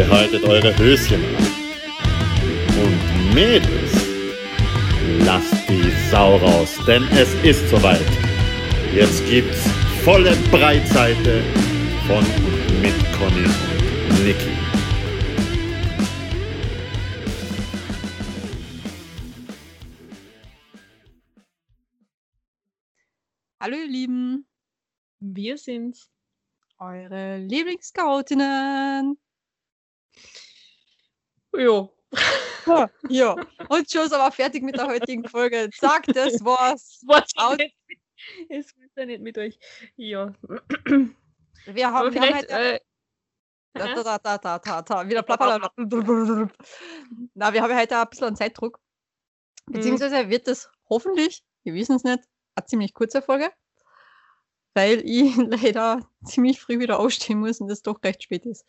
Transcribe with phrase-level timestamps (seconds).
[0.00, 1.46] Behaltet eure Höschen an.
[2.82, 3.92] Und Mädels,
[5.26, 8.00] lasst die Sau raus, denn es ist soweit.
[8.94, 9.62] Jetzt gibt's
[10.02, 11.42] volle Breitseite
[12.06, 14.56] von und mit Conny und Niki.
[23.60, 24.46] Hallo ihr Lieben,
[25.20, 26.10] Wir sind's.
[26.78, 29.18] eure Lieblingsscoutinnen.
[31.56, 31.94] Jo.
[32.66, 33.32] Ja, ja.
[33.68, 35.70] Und schon sind wir fertig mit der heutigen Folge.
[35.78, 37.00] Zack, das war's.
[37.02, 37.58] Es war Out.
[37.58, 37.76] nicht,
[38.48, 39.58] es war ja nicht mit euch.
[39.96, 40.32] Ja.
[41.66, 42.80] Wir Aber haben, wir haben heute, äh,
[43.74, 45.68] da, da, da, da, da, da, wieder plappern.
[47.34, 48.80] Na, wir haben heute ein bisschen einen Zeitdruck.
[49.66, 52.20] Beziehungsweise wird das hoffentlich, wir wissen es nicht,
[52.56, 53.52] eine ziemlich kurze Folge,
[54.74, 58.64] weil ich leider ziemlich früh wieder aufstehen muss und es doch recht spät ist.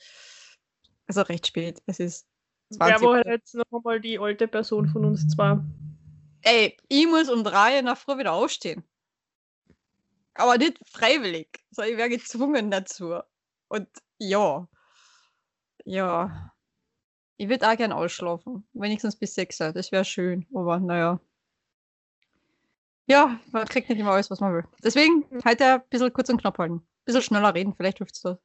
[1.08, 1.82] Also recht spät.
[1.88, 2.28] Es ist
[2.80, 5.64] wer 20 war halt jetzt noch einmal die alte Person von uns zwar?
[6.42, 8.84] Ey, ich muss um drei in der Früh wieder aufstehen.
[10.34, 13.20] Aber nicht freiwillig, sondern ich werde gezwungen dazu.
[13.68, 14.68] Und ja.
[15.86, 16.54] Ja.
[17.38, 18.68] Ich würde auch gern ausschlafen.
[18.74, 19.58] Wenigstens bis sechs.
[19.58, 20.48] Das wäre schön.
[20.54, 21.20] Aber naja.
[23.08, 24.64] Ja, man kriegt nicht immer alles, was man will.
[24.84, 26.76] Deswegen heute ein bisschen kurz und knapp halten.
[26.76, 28.38] Ein bisschen schneller reden, vielleicht hilft es da.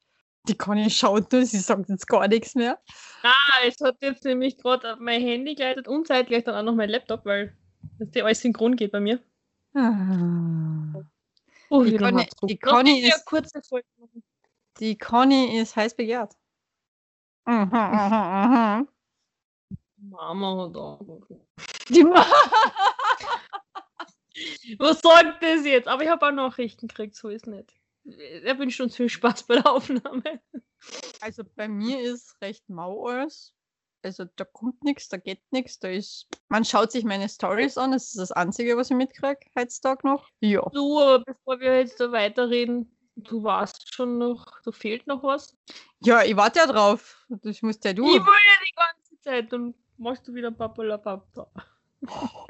[0.49, 2.79] Die kann ich schauen, nur, sie sagt jetzt gar nichts mehr.
[3.23, 3.35] Ah,
[3.67, 6.89] es hat jetzt nämlich gerade auf mein Handy geleitet und zeitgleich dann auch noch mein
[6.91, 7.57] Laptop, weil
[7.99, 9.19] das die alles synchron geht bei mir.
[9.75, 11.03] Ah.
[11.69, 14.23] Oh, Die Conny- die Conny eine ist- kurze Folge machen.
[14.79, 16.35] Die Conny ist heiß begehrt.
[17.45, 18.89] Mhm, mhm, mhm.
[20.11, 21.41] Mama hat angerufen.
[21.89, 22.25] Die Ma
[24.79, 25.89] Was sagt das jetzt?
[25.89, 27.73] Aber ich habe auch Nachrichten gekriegt, so ist nicht.
[28.07, 30.41] Er wünscht uns viel Spaß bei der Aufnahme.
[31.21, 33.53] also bei mir ist recht mau alles.
[34.03, 36.29] Also da kommt nichts, da geht nichts, da ist.
[36.49, 40.31] Man schaut sich meine Stories an, das ist das Einzige, was ich mitkriege heutzutage noch.
[40.41, 40.63] Ja.
[40.73, 45.57] Du, aber bevor wir jetzt da weiterreden, du warst schon noch, da fehlt noch was.
[46.05, 47.27] Ja, ich warte ja drauf.
[47.29, 48.07] Das musst ja du.
[48.07, 51.51] Ich will ja die ganze Zeit und machst du wieder Papalapapa.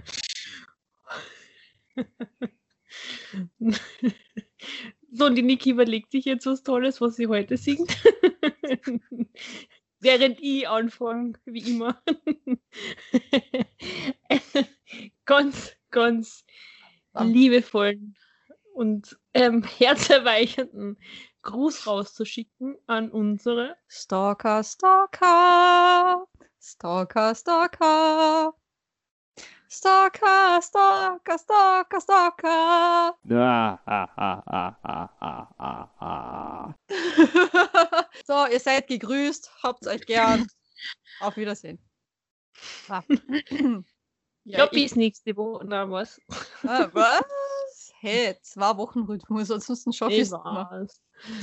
[5.17, 7.91] so, und die Niki überlegt sich jetzt was Tolles, was sie heute singt.
[10.01, 12.01] Während ich anfange, wie immer.
[15.25, 16.45] ganz, ganz
[17.19, 18.15] liebevollen
[18.75, 20.99] und ähm, herzerweichenden
[21.43, 26.27] Gruß rauszuschicken an unsere Stalker, Stalker.
[26.61, 28.55] Stalker, Stalker.
[29.69, 32.49] Stalker, Stalker, Stalker, Stalker.
[32.49, 36.75] Ah, ah, ah, ah, ah, ah, ah, ah.
[38.27, 40.47] so, ihr seid gegrüßt, habt euch gern.
[41.21, 41.79] Auf Wiedersehen.
[42.89, 43.03] Ah.
[44.45, 45.67] Ja, bis nächste Woche.
[45.67, 46.21] Na, was?
[46.63, 47.25] Ah, was?
[48.01, 50.69] Hey, zwei Wochen Rhythmus, ansonsten schaffe ich Ich es nicht mehr.
[50.71, 51.01] weiß.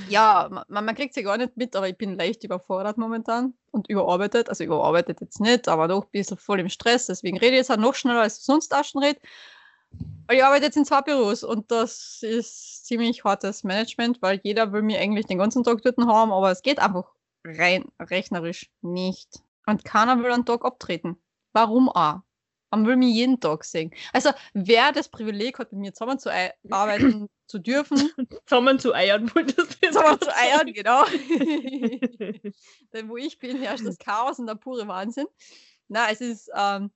[0.07, 3.53] Ja, ma- man, man kriegt sie gar nicht mit, aber ich bin leicht überfordert momentan
[3.71, 4.49] und überarbeitet.
[4.49, 7.07] Also überarbeitet jetzt nicht, aber doch ein bisschen voll im Stress.
[7.07, 9.19] Deswegen rede ich jetzt auch noch schneller, als ich sonst schon rede.
[10.27, 14.71] Weil ich arbeite jetzt in zwei Büros und das ist ziemlich hartes Management, weil jeder
[14.71, 17.11] will mir eigentlich den ganzen Tag dort haben, aber es geht einfach
[17.43, 19.41] rein rechnerisch nicht.
[19.65, 21.17] Und keiner will einen Tag abtreten.
[21.51, 22.21] Warum auch?
[22.73, 23.91] Man will mich jeden Tag sehen.
[24.13, 28.09] Also, wer das Privileg hat, mit mir zusammenzuarbeiten zu dürfen,
[28.47, 31.03] Zusammen zu eiern wolltest du jetzt zusammen zu eiern, genau.
[32.93, 35.27] Denn wo ich bin, herrscht das Chaos und der pure Wahnsinn.
[35.87, 36.89] Na, es ist, ähm,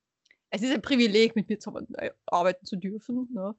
[0.50, 1.86] es ist ein Privileg, mit mir zusammen
[2.26, 3.28] arbeiten zu dürfen.
[3.32, 3.54] Ne?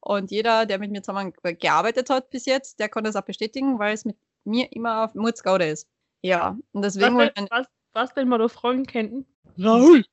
[0.00, 3.22] Und jeder, der mit mir zusammen ge- gearbeitet hat bis jetzt, der kann das auch
[3.22, 5.88] bestätigen, weil es mit mir immer auf Murzgaude ist.
[6.22, 9.26] Ja, und deswegen was, ich was, was, wenn wir da fragen könnten?
[9.58, 10.04] Raoul!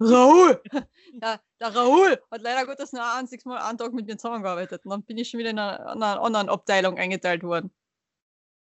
[0.00, 0.60] Raoul!
[1.20, 4.84] Der, der Raoul hat leider Gottes nur ein einziges Mal einen Tag mit mir zusammengearbeitet.
[4.84, 7.72] Und dann bin ich schon wieder in einer, in einer anderen Abteilung eingeteilt worden.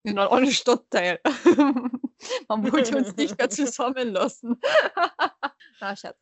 [0.03, 1.19] In einen anderen Stadtteil.
[2.47, 4.59] Man wollte uns nicht mehr zusammenlassen.
[5.79, 6.17] ah, Schatz.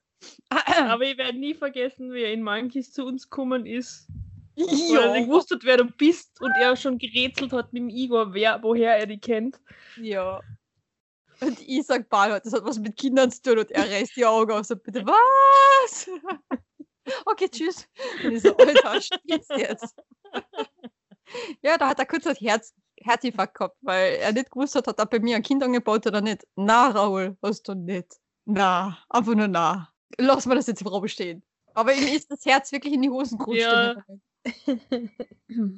[0.50, 4.07] Aber ich werde nie vergessen, wie er in Monkeys zu uns gekommen ist.
[4.56, 7.89] Weil er nicht ja, hat, wer du bist und er schon gerätselt hat mit dem
[7.89, 9.59] Igor, wer, woher er die kennt.
[9.97, 10.39] ja.
[11.42, 14.26] Und ich sag, Ballhard, das hat was mit Kindern zu tun und er reißt die
[14.26, 16.08] Augen auf so, bitte, was?
[17.26, 17.88] okay, tschüss.
[18.24, 19.96] Und ich so, Alter, jetzt.
[21.64, 25.00] ja, da hat er kurz ein Herz, Herzinfarkt gehabt, weil er nicht gewusst hat, hat
[25.00, 26.46] er bei mir ein Kind angebaut oder nicht.
[26.56, 28.20] Na, Raoul, hast du nicht.
[28.46, 29.90] Na, einfach nur na.
[30.18, 31.44] Lass mal das jetzt im Raum stehen.
[31.74, 33.62] Aber ihm ist das Herz wirklich in die Hosen gerutscht.
[33.62, 33.96] Ja.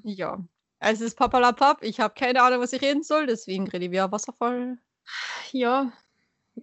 [0.04, 0.40] Ja.
[0.80, 1.84] Es ist papalapap.
[1.84, 4.78] Ich habe keine Ahnung, was ich reden soll, deswegen rede ich wie ein Wasserfall.
[5.52, 5.92] Ja,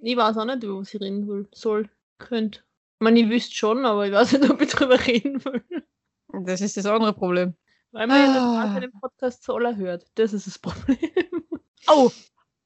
[0.02, 1.88] ich weiß auch nicht, was ich reden will, soll,
[2.18, 2.64] könnt.
[2.98, 5.64] Ich meine, ich wüsste schon, aber ich weiß nicht, ob ich drüber reden will.
[6.44, 7.54] Das ist das andere Problem.
[7.92, 8.72] Weil man ja Ah.
[8.74, 10.06] bei dem Podcast so aller hört.
[10.14, 10.98] Das ist das Problem.
[11.88, 12.10] Oh,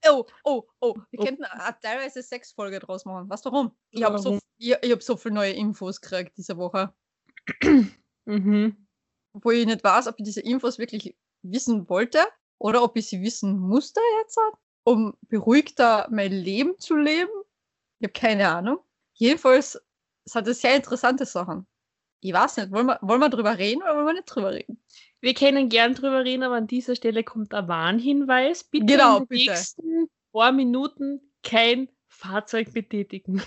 [0.07, 0.95] oh, oh, oh.
[1.11, 1.25] Wir Oh.
[1.25, 3.29] könnten eine teilweise Sexfolge draus machen.
[3.29, 3.73] Du warum?
[3.91, 6.93] Ich habe so, ich, ich hab so viele neue Infos gekriegt diese Woche,
[8.27, 8.87] Mhm.
[9.35, 12.21] wo ich nicht weiß, ob ich diese Infos wirklich wissen wollte
[12.59, 14.39] oder ob ich sie wissen musste jetzt,
[14.85, 17.31] um beruhigter mein Leben zu leben.
[17.99, 18.79] Ich habe keine Ahnung.
[19.15, 19.81] Jedenfalls
[20.25, 21.67] sind das sehr interessante Sachen.
[22.21, 24.83] Ich weiß nicht, wollen wir, wollen wir drüber reden oder wollen wir nicht drüber reden?
[25.21, 28.65] Wir können gern drüber reden, aber an dieser Stelle kommt ein Warnhinweis.
[28.65, 29.51] Bitte Genau, in den bitte.
[29.51, 33.43] nächsten paar Minuten kein Fahrzeug betätigen.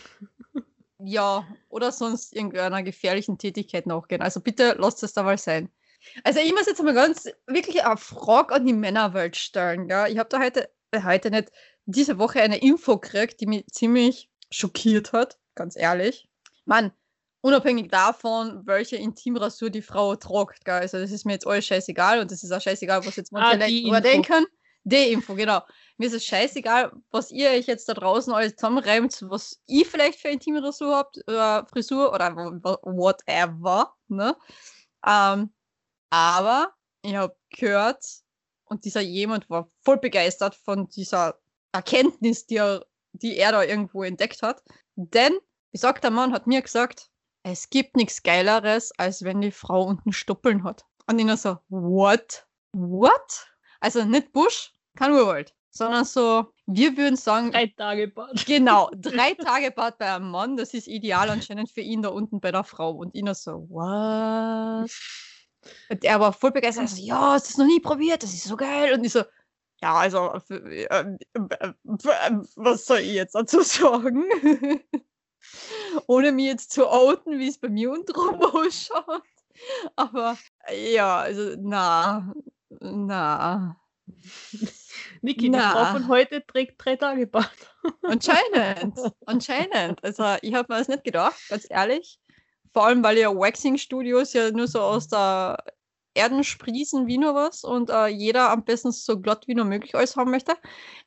[1.00, 4.24] Ja, oder sonst irgendeiner gefährlichen Tätigkeit nachgehen.
[4.24, 5.69] Also bitte lasst es da mal sein.
[6.24, 9.88] Also ich muss jetzt mal ganz wirklich eine Frage an die Männerwelt stellen.
[9.88, 10.12] Gell?
[10.12, 11.51] Ich habe da heute, heute nicht,
[11.86, 16.28] diese Woche eine Info gekriegt, die mich ziemlich schockiert hat, ganz ehrlich.
[16.66, 16.92] Mann,
[17.42, 20.75] unabhängig davon, welche Intimrasur die Frau tragt, gell?
[20.75, 23.62] also das ist mir jetzt alles scheißegal und das ist auch scheißegal, was jetzt manche
[23.62, 24.10] Ah, die drüber Info.
[24.10, 24.45] denken.
[24.84, 25.62] Die Info, genau.
[25.98, 30.19] Mir ist es scheißegal, was ihr euch jetzt da draußen alles zusammenreimt, was ich vielleicht
[30.19, 33.94] für intime Rasur habt, oder Frisur oder whatever.
[34.07, 34.36] Ne?
[35.06, 35.54] Ähm,
[36.10, 38.01] aber ich habe gehört,
[38.69, 41.39] und dieser jemand war voll begeistert von dieser
[41.71, 44.63] Erkenntnis, die er, die er da irgendwo entdeckt hat.
[44.95, 45.37] Denn,
[45.71, 47.09] besagter Mann hat mir gesagt,
[47.43, 50.85] es gibt nichts Geileres, als wenn die Frau unten Stoppeln hat.
[51.07, 52.45] Und ich nur so, what?
[52.73, 53.47] What?
[53.79, 58.45] Also nicht Busch, kein Urwald, sondern so, wir würden sagen, Drei Tage Bad.
[58.45, 62.41] genau, drei Tage Bad bei einem Mann, das ist ideal anscheinend für ihn da unten
[62.41, 62.91] bei der Frau.
[62.91, 65.26] Und ich nur so, was?
[65.89, 68.43] Und er war voll begeistert, also, ja, hast du das noch nie probiert, das ist
[68.45, 68.93] so geil.
[68.93, 69.23] Und ich so,
[69.81, 71.73] ja, also, äh, äh, äh, äh,
[72.55, 74.25] was soll ich jetzt dazu sagen?
[76.07, 79.23] Ohne mich jetzt zu outen, wie es bei mir untenrum ausschaut.
[79.95, 80.37] Aber
[80.71, 82.33] ja, also, na,
[82.79, 83.77] na.
[85.21, 85.71] Niki, die Na.
[85.71, 87.51] Frau von heute trägt drei Tage Bad.
[88.03, 90.03] Anscheinend, anscheinend.
[90.03, 92.19] Also ich habe mir das nicht gedacht, ganz ehrlich.
[92.73, 95.57] Vor allem, weil ja Waxing-Studios ja nur so aus der
[96.13, 99.95] Erden sprießen wie nur was und äh, jeder am besten so glatt wie nur möglich
[99.95, 100.55] alles haben möchte.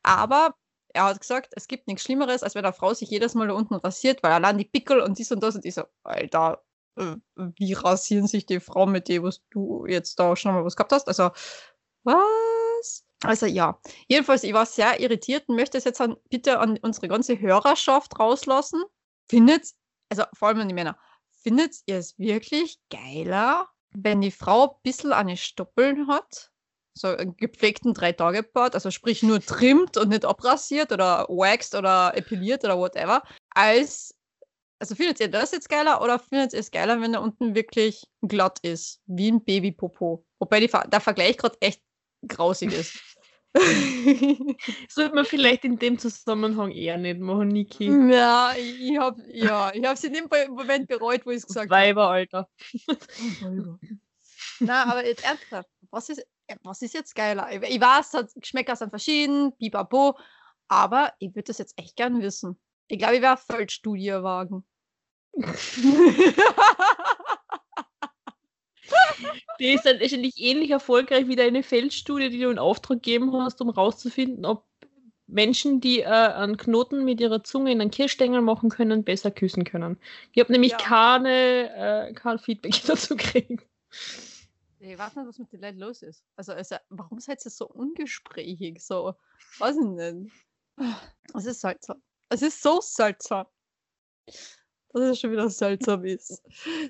[0.02, 0.54] Aber
[0.94, 3.54] er hat gesagt, es gibt nichts Schlimmeres, als wenn eine Frau sich jedes Mal da
[3.54, 6.62] unten rasiert, weil allein die Pickel und dies und das und ich so, Alter,
[6.96, 10.76] äh, wie rasieren sich die Frauen mit dem, was du jetzt da schon mal was
[10.76, 11.08] gehabt hast?
[11.08, 11.30] Also,
[12.04, 13.04] was?
[13.22, 13.78] Also ja,
[14.08, 18.18] Jedenfalls, ich war sehr irritiert und möchte es jetzt an, bitte an unsere ganze Hörerschaft
[18.18, 18.82] rauslassen.
[19.28, 19.72] Findet,
[20.08, 20.98] also vor allem an die Männer,
[21.42, 26.50] findet ihr es wirklich geiler, wenn die Frau ein bisschen eine Stoppeln hat?
[26.94, 32.64] So einen gepflegten Drei-Tage-Bart, also sprich nur trimmt und nicht abrasiert oder waxed oder epiliert
[32.64, 34.14] oder whatever, als,
[34.80, 38.06] also findet ihr das jetzt geiler oder findet ihr es geiler, wenn er unten wirklich
[38.22, 40.24] glatt ist, wie ein Babypopo?
[40.40, 41.82] Wobei die, der Vergleich gerade echt
[42.26, 42.98] grausig ist.
[44.88, 47.86] Sollte man vielleicht in dem Zusammenhang eher nicht machen, Niki.
[48.12, 51.82] Ja, ich, habe ja, ich hab's in dem Moment bereut, wo ich es gesagt habe.
[51.82, 52.48] Weiber, Alter.
[54.60, 56.24] Na, aber jetzt ernsthaft, was ist,
[56.62, 57.50] was ist jetzt geiler?
[57.50, 60.16] Ich, weiß, das Geschmäcker sind verschieden, bibabo,
[60.68, 62.60] aber ich würde das jetzt echt gern wissen.
[62.86, 64.64] Ich glaube, ich werde eine Feldstudie wagen.
[69.58, 73.60] Die ist dann letztendlich ähnlich erfolgreich wie deine Feldstudie, die du in Auftrag gegeben hast,
[73.60, 74.64] um rauszufinden, ob
[75.26, 79.64] Menschen, die äh, einen Knoten mit ihrer Zunge in einen Kirschstängel machen können, besser küssen
[79.64, 79.98] können.
[80.32, 80.78] Ich habe nämlich Ja.
[80.78, 83.66] keine, äh, kein Feedback dazu gekriegt.
[84.80, 86.24] Ich weiß nicht, was mit den Leuten los ist.
[86.36, 88.82] Also, also warum seid ihr so ungesprächig?
[88.82, 89.14] So,
[89.60, 90.32] ich nicht.
[91.34, 92.02] Es ist seltsam.
[92.30, 93.46] Es ist so seltsam.
[94.92, 96.42] Dass es schon wieder seltsam ist.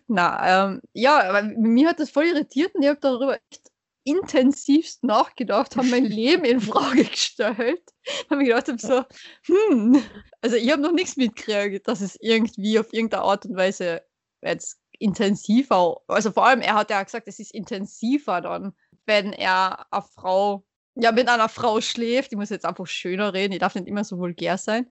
[0.07, 3.71] Na, ähm, ja, aber mir hat das voll irritiert und ich habe darüber echt
[4.05, 7.83] intensivst nachgedacht, habe mein Leben in Frage gestellt.
[8.31, 9.05] Habe mir gedacht, hab so,
[9.45, 10.03] hm,
[10.41, 14.03] also ich habe noch nichts mitgekriegt, dass es irgendwie auf irgendeine Art und Weise
[14.43, 18.75] jetzt intensiver, also vor allem, er hat ja gesagt, es ist intensiver dann,
[19.07, 20.65] wenn er eine Frau,
[20.95, 24.05] ja, mit einer Frau schläft, ich muss jetzt einfach schöner reden, ich darf nicht immer
[24.05, 24.91] so vulgär sein,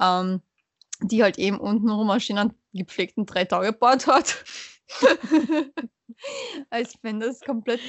[0.00, 0.42] ähm,
[1.00, 4.44] die halt eben untenrum einen schönen gepflegten Drei-Tage-Bart hat,
[6.70, 7.80] als wenn das komplett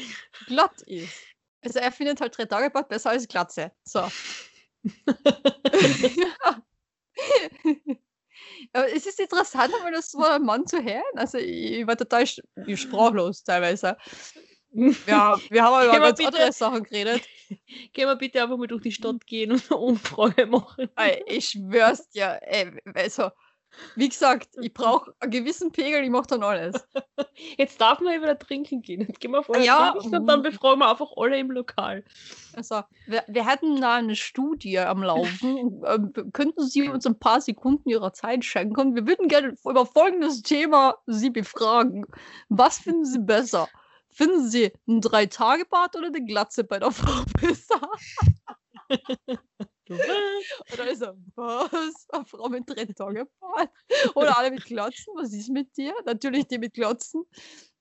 [0.48, 1.14] glatt ist.
[1.62, 3.72] Also er findet halt Drei-Tage-Bart besser als Glatze.
[3.84, 4.00] So.
[8.74, 11.02] Aber es ist interessant, einmal das so ein Mann zu hören.
[11.16, 13.98] Also ich war total sprachlos teilweise.
[14.72, 17.22] Ja, wir haben aber über ganz bitte- andere Sachen geredet.
[17.94, 20.90] Gehen wir bitte einfach mal durch die Stadt gehen und eine Umfrage machen.
[21.26, 23.32] Ich schwör's dir, ey, also,
[23.96, 26.76] wie gesagt, ich brauche einen gewissen Pegel, ich mach dann alles.
[27.58, 29.02] Jetzt darf man ja wieder trinken gehen.
[29.02, 29.92] Jetzt gehen wir vorher Ja.
[29.92, 32.04] trinken und dann befragen wir einfach alle im Lokal.
[32.54, 35.82] Also, wir, wir hätten da eine Studie am Laufen.
[35.88, 38.96] ähm, könnten Sie uns ein paar Sekunden Ihrer Zeit schenken?
[38.96, 42.06] Wir würden gerne über folgendes Thema Sie befragen.
[42.50, 43.68] Was finden Sie besser?
[44.12, 47.82] Finden Sie ein Drei-Tage-Bad oder eine Glatze bei der Frau besser?
[50.74, 52.08] Oder ist er, was?
[52.10, 53.70] Eine Frau mit Drei-Tage-Bad?
[54.16, 55.14] Oder alle mit Glatzen?
[55.16, 55.94] Was ist mit dir?
[56.06, 57.24] Natürlich die mit Glatzen.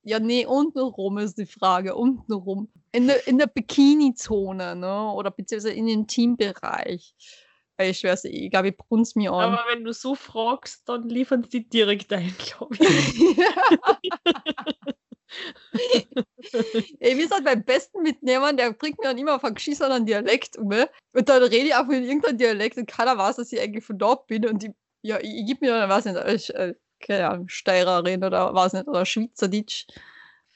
[0.02, 1.94] Ja, nee, untenrum ist die Frage.
[1.94, 2.72] Untenrum.
[2.92, 5.12] In der, in der Bikini-Zone, ne?
[5.12, 7.14] Oder beziehungsweise in den Teambereich.
[7.80, 9.52] Ich schwör's, ich glaube, ich brunz mir an.
[9.52, 12.80] Aber wenn du so fragst, dann liefern sie direkt ein, glaube ich.
[17.00, 20.68] Ey, wie gesagt, beim besten Mitnehmern, der bringt mir dann immer von geschissenen Dialekt um.
[20.68, 20.88] ne?
[21.12, 23.98] Und dann rede ich einfach in irgendeinem Dialekt und keiner weiß, dass ich eigentlich von
[23.98, 24.46] dort bin.
[24.46, 28.24] Und die, ja, ich, ich gebe mir dann, weiß nicht, ich, äh, keine Ahnung, Steirerin
[28.24, 29.86] oder weiß nicht, oder Schweizerdeutsch.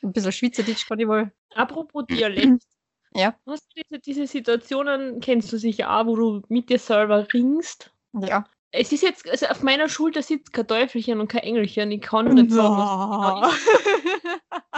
[0.03, 1.33] Ein bisschen Schweizerdeutsch kann ich wohl.
[1.55, 2.63] Apropos Dialekt.
[3.15, 3.37] Ja.
[3.47, 7.93] Hast du diese, diese Situationen, kennst du sicher auch, wo du mit dir selber ringst?
[8.15, 8.47] Ja.
[8.75, 11.91] Es ist jetzt, also auf meiner Schulter sitzt kein Teufelchen und kein Engelchen.
[11.91, 14.73] Ich kann nicht sagen, was genau.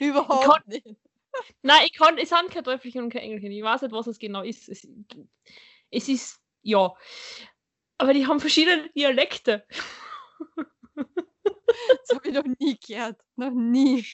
[0.00, 0.86] Überhaupt kann- nicht.
[1.60, 3.52] Nein, ich kann, es sind kein Teufelchen und kein Engelchen.
[3.52, 4.70] Ich weiß nicht, was es genau ist.
[4.70, 4.88] Es,
[5.90, 6.94] es ist, ja.
[7.98, 9.66] Aber die haben verschiedene Dialekte.
[10.94, 13.20] Das habe ich noch nie gehört.
[13.36, 14.06] Noch nie.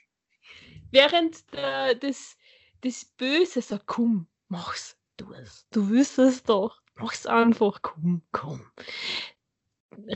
[0.91, 2.37] Während der, das,
[2.81, 5.65] das Böse sagt, komm, mach's, tu es.
[5.71, 6.82] Du willst es doch.
[6.97, 8.61] Mach's einfach, komm, komm.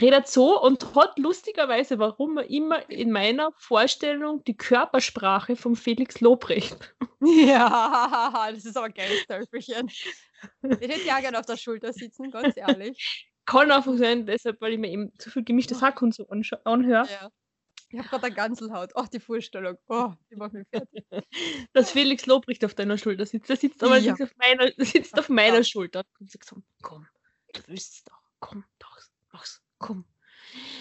[0.01, 6.21] Redet so und hat lustigerweise, warum er immer in meiner Vorstellung die Körpersprache von Felix
[6.21, 6.95] Lobrecht.
[7.21, 9.89] Ja, das ist aber ein geiles Teufelchen.
[9.89, 13.29] Ich hätte ja gerne auf der Schulter sitzen, ganz ehrlich.
[13.45, 17.09] Kann einfach sein, deshalb, weil ich mir eben zu viel gemischtes Hack und so anhöre,
[17.11, 17.31] Ja.
[17.91, 18.91] Ich habe gerade eine Ganselhaut.
[18.97, 19.79] Ach, die Vorstellung.
[19.89, 21.05] Oh, die macht mich fertig.
[21.73, 23.49] dass Felix Lobrecht auf deiner Schulter sitzt.
[23.49, 24.15] Der sitzt aber Ja.
[24.15, 25.35] auf meiner, sitzt auf Ja.
[25.35, 26.03] meiner Schulter.
[26.19, 27.07] Und sagt so, komm,
[27.53, 28.19] du willst es doch.
[28.41, 28.99] Komm, doch,
[29.33, 30.05] mach's, komm.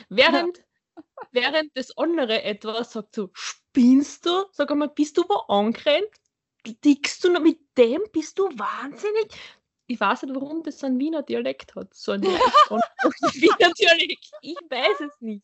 [0.09, 0.63] Während,
[1.31, 4.45] während das andere etwas sagt so, spinnst du?
[4.51, 6.09] Sag einmal, bist du wo angerannt?
[6.83, 8.01] Dickst du noch mit dem?
[8.11, 9.31] Bist du wahnsinnig?
[9.87, 11.93] Ich weiß nicht, warum das so ein Wiener Dialekt hat.
[11.93, 14.31] So ein Wiener Dialekt.
[14.41, 15.43] Ich weiß es nicht.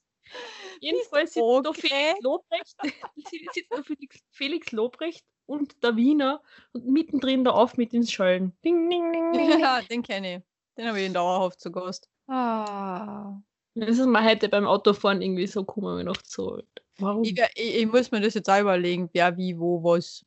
[0.79, 1.87] Jedenfalls sitzt da okay?
[1.87, 2.75] Felix Lobrecht,
[3.29, 3.83] sitzt da
[4.31, 6.41] Felix, Lobrecht und der Wiener
[6.73, 8.53] und mittendrin der auf mit ins Schallen.
[8.63, 9.59] Ding, ding, ding, ding.
[9.59, 10.41] Ja, den kenne ich.
[10.77, 12.09] Den habe ich in dauerhaft zu Gast.
[12.27, 13.41] Ah.
[13.75, 16.61] Das ist mir heute beim Autofahren irgendwie so ich dachte so,
[16.97, 17.23] warum?
[17.23, 20.25] Ich, ich, ich muss mir das jetzt auch überlegen, wer, wie, wo, was.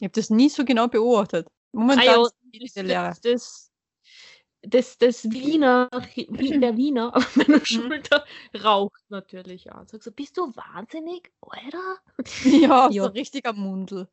[0.00, 1.48] Ich habe das nie so genau beobachtet.
[1.72, 3.72] Momentan Ah ja, ist das, das,
[4.66, 7.42] das, das Wiener, Wie- der Wiener auf Mhm.
[7.48, 8.24] meiner Schulter
[8.62, 9.86] raucht natürlich an.
[9.86, 11.98] Sag so, bist du wahnsinnig, Alter?
[12.44, 13.04] Ja, Ja.
[13.04, 14.08] so richtiger Mundel.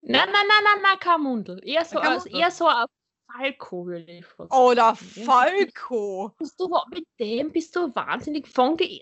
[0.00, 1.60] Nein, nein, nein, nein, nein, kein Mundel.
[1.64, 2.86] Eher so, als, eher so ein
[3.30, 5.24] Falco, würde ich fast der sagen.
[5.24, 6.34] Falco.
[6.38, 8.48] Bist du mit dem bist du wahnsinnig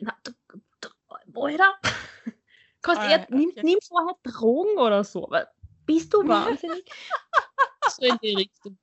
[0.02, 0.90] na, du,
[1.34, 1.74] Alter.
[2.82, 5.26] Kannst Ah, eher, nimm, nimm vorher Drogen oder so.
[5.26, 5.48] Aber
[5.86, 6.90] bist du wahnsinnig?
[7.88, 8.78] so in die Richtung.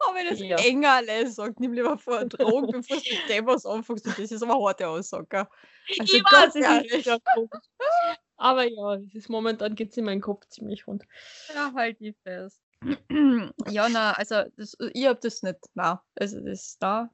[0.00, 0.56] Aber wenn es Ja.
[0.56, 4.06] Engerle sagt, nimm lieber vor Drogen, bevor du mit dem was anfängst.
[4.06, 5.48] Das ist aber eine harte Aussage.
[5.98, 6.54] Also ich weiß,
[6.86, 7.64] es ist ja komisch.
[8.36, 11.04] Aber ja, es ist momentan geht es in meinen Kopf ziemlich rund.
[11.54, 12.60] Ja, halt die fest.
[13.70, 15.58] ja, na, also das, ich hab das nicht.
[15.74, 17.10] Na, also das ist da.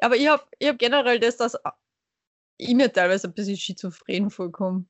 [0.00, 1.56] Aber ich hab, ich hab generell das, dass
[2.56, 4.86] ich mir teilweise ein bisschen schizophren vorkomme.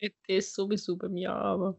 [0.00, 1.76] Das ist sowieso bei mir, aber.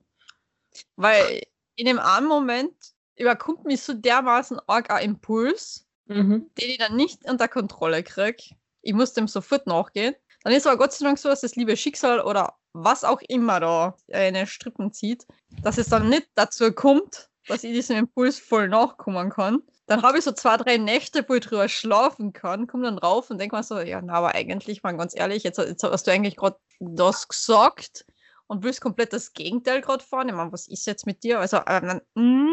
[0.95, 1.43] Weil
[1.75, 2.75] in dem einen Moment
[3.19, 6.49] überkommt mich so dermaßen arg ein Impuls, Mhm.
[6.59, 8.55] den ich dann nicht unter Kontrolle krieg.
[8.81, 10.15] Ich muss dem sofort nachgehen.
[10.43, 13.59] Dann ist aber Gott sei Dank so, dass das liebe Schicksal oder was auch immer
[13.59, 15.27] da eine Strippen zieht,
[15.61, 19.61] dass es dann nicht dazu kommt, dass ich diesem Impuls voll nachkommen kann.
[19.87, 23.29] Dann habe ich so zwei, drei Nächte, wo ich drüber schlafen kann, komme dann rauf
[23.29, 26.11] und denke mir so, ja, na, aber eigentlich, mal ganz ehrlich, jetzt, jetzt hast du
[26.11, 28.05] eigentlich gerade das gesagt
[28.47, 30.29] und willst komplett das Gegenteil gerade fahren.
[30.29, 31.39] Ich meine, was ist jetzt mit dir?
[31.39, 32.47] Also, äh, dann, mm,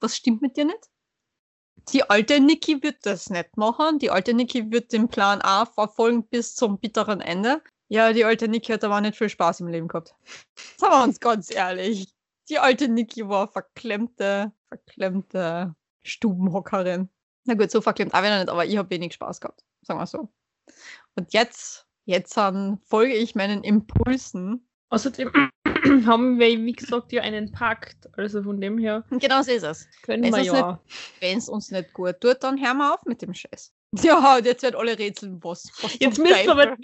[0.00, 0.90] was stimmt mit dir nicht?
[1.88, 3.98] Die alte Niki wird das nicht machen.
[3.98, 7.62] Die alte Niki wird den Plan A verfolgen bis zum bitteren Ende.
[7.88, 10.14] Ja, die alte Niki hat aber nicht viel Spaß im Leben gehabt.
[10.76, 12.14] Sagen wir uns ganz ehrlich.
[12.48, 17.08] Die alte Niki war verklemmte, verklemmte Stubenhockerin.
[17.44, 19.64] Na gut, so verklemmt auch wieder nicht, aber ich habe wenig Spaß gehabt.
[19.82, 20.28] Sagen wir so.
[21.16, 25.30] Und jetzt, jetzt ähm, folge ich meinen Impulsen Außerdem
[26.06, 28.08] haben wir, wie gesagt, ja einen Pakt.
[28.16, 29.88] Also von dem her Genau so ist es.
[30.02, 30.80] können Es wir ist ja.
[31.20, 33.72] Wenn es uns nicht gut tut, dann hören wir auf mit dem Scheiß.
[34.02, 35.68] Ja, und jetzt werden alle rätseln, was.
[35.82, 36.76] was Jetzt müssen wir aber,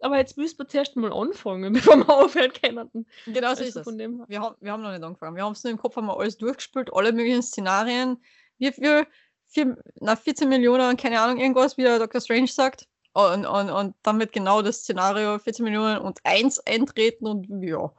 [0.00, 3.06] aber jetzt müssen wir zuerst mal anfangen, bevor wir aufhören können.
[3.24, 3.84] Genau so ist Also es.
[3.84, 4.26] von dem her.
[4.28, 5.36] Wir haben, wir haben noch nicht angefangen.
[5.36, 8.22] Wir haben es nur im Kopf haben wir alles durchgespielt, alle möglichen Szenarien.
[8.58, 9.06] Wie viel?
[9.50, 12.20] Vier, na, 14 Millionen, keine Ahnung, irgendwas, wie der Dr.
[12.20, 12.86] Strange sagt.
[13.18, 17.78] Und, und, und dann wird genau das Szenario 14 Millionen und 1 eintreten und ja,
[17.78, 17.96] auf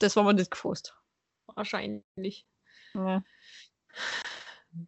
[0.00, 0.92] das waren wir nicht gefasst.
[1.54, 2.48] Wahrscheinlich.
[2.94, 3.22] Ja.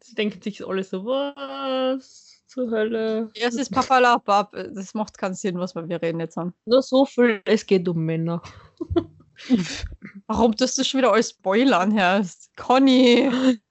[0.01, 3.31] Sie denken sich alle so, was zur Hölle?
[3.37, 6.53] Ja, es ist Papalapap, das macht keinen Sinn, was wir, reden jetzt an.
[6.65, 8.43] Nur so viel, es geht um Männer.
[10.27, 12.27] Warum tust du schon wieder alles spoilern, Herr?
[12.57, 13.31] Conny.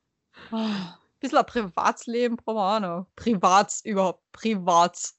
[0.54, 3.08] Ah, Bisschen ein Privatsleben brauchen wir auch noch.
[3.16, 4.22] Privats überhaupt.
[4.34, 5.16] Privats.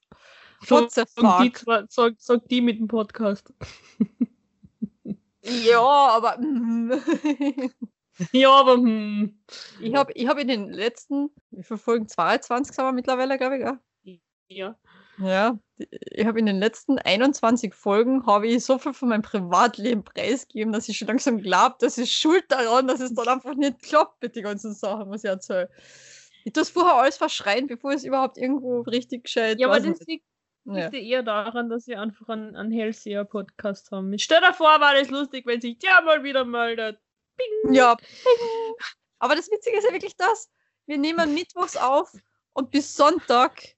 [0.69, 1.59] What the Sag die, fuck?
[1.59, 3.53] zwei- sag, sag die mit dem Podcast.
[5.45, 6.93] Ja, aber mm.
[8.33, 9.43] ja, aber hm.
[9.81, 12.07] ich habe ich hab in den letzten, wie viele Folgen?
[12.09, 13.65] 22 sind wir mittlerweile, glaube ich.
[13.65, 14.21] Gell?
[14.49, 14.79] Ja.
[15.19, 19.23] Ja, die- ich habe in den letzten 21 Folgen habe ich so viel von meinem
[19.23, 23.55] Privatleben preisgegeben, dass ich schon langsam glaube, das ist schuld daran, dass es dann einfach
[23.55, 25.69] nicht klappt mit den ganzen Sachen, was ich erzähle.
[26.45, 30.01] Ich tue es vorher alles verschreien, bevor es überhaupt irgendwo richtig gescheit Ja, aber das
[30.07, 30.25] liegt.
[30.65, 34.17] Liegt ja eher daran, dass wir einfach einen, einen Hellseher-Podcast haben.
[34.19, 37.01] Stell dir vor, war das lustig, wenn sich der mal wieder meldet.
[37.37, 37.75] Bing.
[37.75, 37.97] Ja.
[39.19, 40.51] Aber das Witzige ist ja wirklich das.
[40.87, 42.13] Wir nehmen mittwochs auf
[42.55, 43.77] und bis Sonntag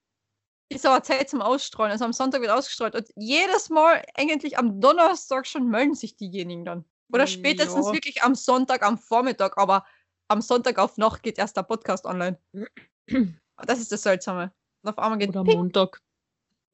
[0.71, 1.93] ist aber Zeit zum Ausstrahlen.
[1.93, 2.95] Also am Sonntag wird ausgestrahlt.
[2.95, 6.85] Und jedes Mal, eigentlich am Donnerstag schon, melden sich diejenigen dann.
[7.13, 7.93] Oder spätestens ja.
[7.93, 9.59] wirklich am Sonntag, am Vormittag.
[9.59, 9.85] Aber
[10.29, 12.39] am Sonntag auf Nacht geht erst der Podcast online.
[13.69, 14.53] Das ist das Seltsame.
[14.83, 15.59] Und auf einmal geht Oder Ping.
[15.59, 16.01] Montag.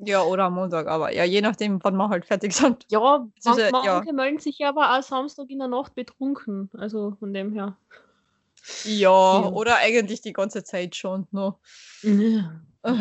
[0.02, 0.87] Ja, oder am Montag.
[0.87, 2.87] Aber ja, je nachdem, wann wir halt fertig sind.
[2.90, 5.94] Ja, Das ist man, ja- manche melden sich ja aber auch Samstag in der Nacht
[5.94, 6.70] betrunken.
[6.77, 7.77] Also von dem her.
[8.85, 9.48] Ja, Ja.
[9.48, 11.27] oder eigentlich die ganze Zeit schon.
[11.31, 11.59] Nur.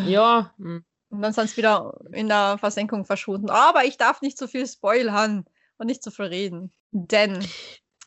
[0.06, 0.54] Ja.
[0.58, 0.84] hm.
[1.12, 3.50] Und dann sind sie wieder in der Versenkung verschwunden.
[3.50, 5.46] Aber ich darf nicht so viel spoilern
[5.78, 6.72] und nicht so viel reden.
[6.92, 7.44] Denn,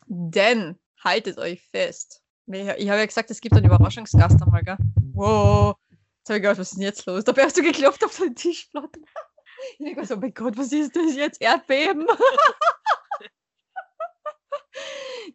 [0.07, 2.21] denn, haltet euch fest.
[2.47, 4.77] Ich, ich habe ja gesagt, es gibt einen Überraschungsgast einmal, gell?
[5.13, 5.75] Wow.
[6.23, 7.23] Jetzt habe ich gedacht, was ist denn jetzt los?
[7.25, 9.01] Dabei hast du geklopft auf den Tischplatte.
[9.79, 11.39] Ich denke so, oh mein Gott, was ist das jetzt?
[11.41, 12.05] Erdbeben?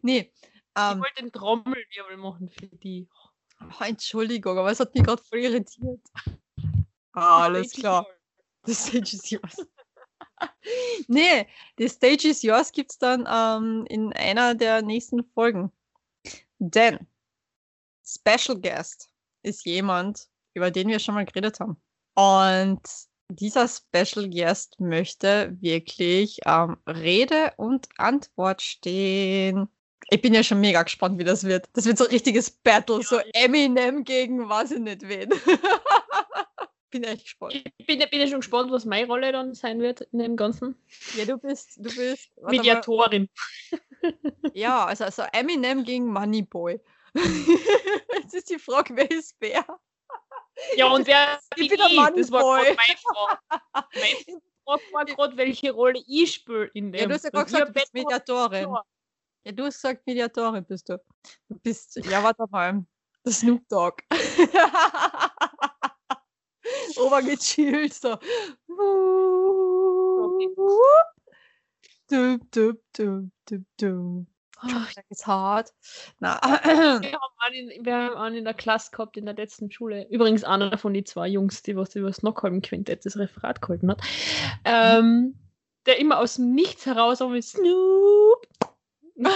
[0.03, 0.31] nee.
[0.35, 3.07] Ich Ähm, wollte den Trommelwirbel machen für die.
[3.61, 6.01] oh, Entschuldigung, aber es hat mich gerade voll irritiert.
[7.13, 8.05] Ah, alles klar.
[8.65, 9.67] The Stage is yours.
[11.07, 11.47] nee,
[11.77, 15.71] The Stage is yours gibt es dann ähm, in einer der nächsten Folgen.
[16.59, 17.07] Denn
[18.05, 19.09] Special Guest
[19.41, 21.81] ist jemand, über den wir schon mal geredet haben.
[22.15, 22.81] Und
[23.29, 29.67] dieser Special Guest möchte wirklich ähm, Rede und Antwort stehen.
[30.09, 31.69] Ich bin ja schon mega gespannt, wie das wird.
[31.73, 35.29] Das wird so ein richtiges Battle, so Eminem gegen weiß ich nicht wen.
[36.89, 37.53] bin echt gespannt.
[37.77, 40.75] Ich bin, bin ja schon gespannt, was meine Rolle dann sein wird in dem Ganzen.
[41.15, 42.31] Ja, du bist, du bist.
[42.41, 43.29] Mediatorin.
[44.53, 46.79] Ja, also, also Eminem gegen Moneyboy.
[47.13, 49.65] Jetzt ist die Frage, wer ist wer?
[50.75, 51.95] Ja, und wer Ich bin ich?
[52.15, 52.97] Das war meine Frage.
[53.73, 53.75] Meine
[54.65, 57.01] Frage war gerade, welche Rolle ich spiele in dem.
[57.01, 58.75] Ja, du hast ja gerade gesagt, du bist Mediatorin.
[59.43, 59.51] Ja.
[59.51, 60.99] Du hast gesagt, Mediatorin bist du.
[61.47, 62.83] Du bist, ja, warte mal.
[63.25, 64.01] Der Snoop Dogg.
[66.97, 68.17] Ober gechillt, so.
[72.09, 74.25] Dup, dup, dup, dup, dup.
[74.61, 75.73] Ach, Das ist hart.
[76.19, 80.07] Na, Wir haben, einen, wir haben einen in der Klasse gehabt in der letzten Schule.
[80.09, 84.01] Übrigens einer von den zwei Jungs, die was über das Knockholm-Quintett das Referat gehalten hat.
[84.65, 85.35] Ähm,
[85.85, 88.47] der immer aus dem Nichts heraus mit Snoop.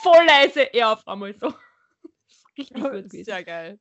[0.00, 1.52] voll leise, er auf einmal so.
[2.58, 3.24] Richtig gut gewesen.
[3.24, 3.78] sehr geil.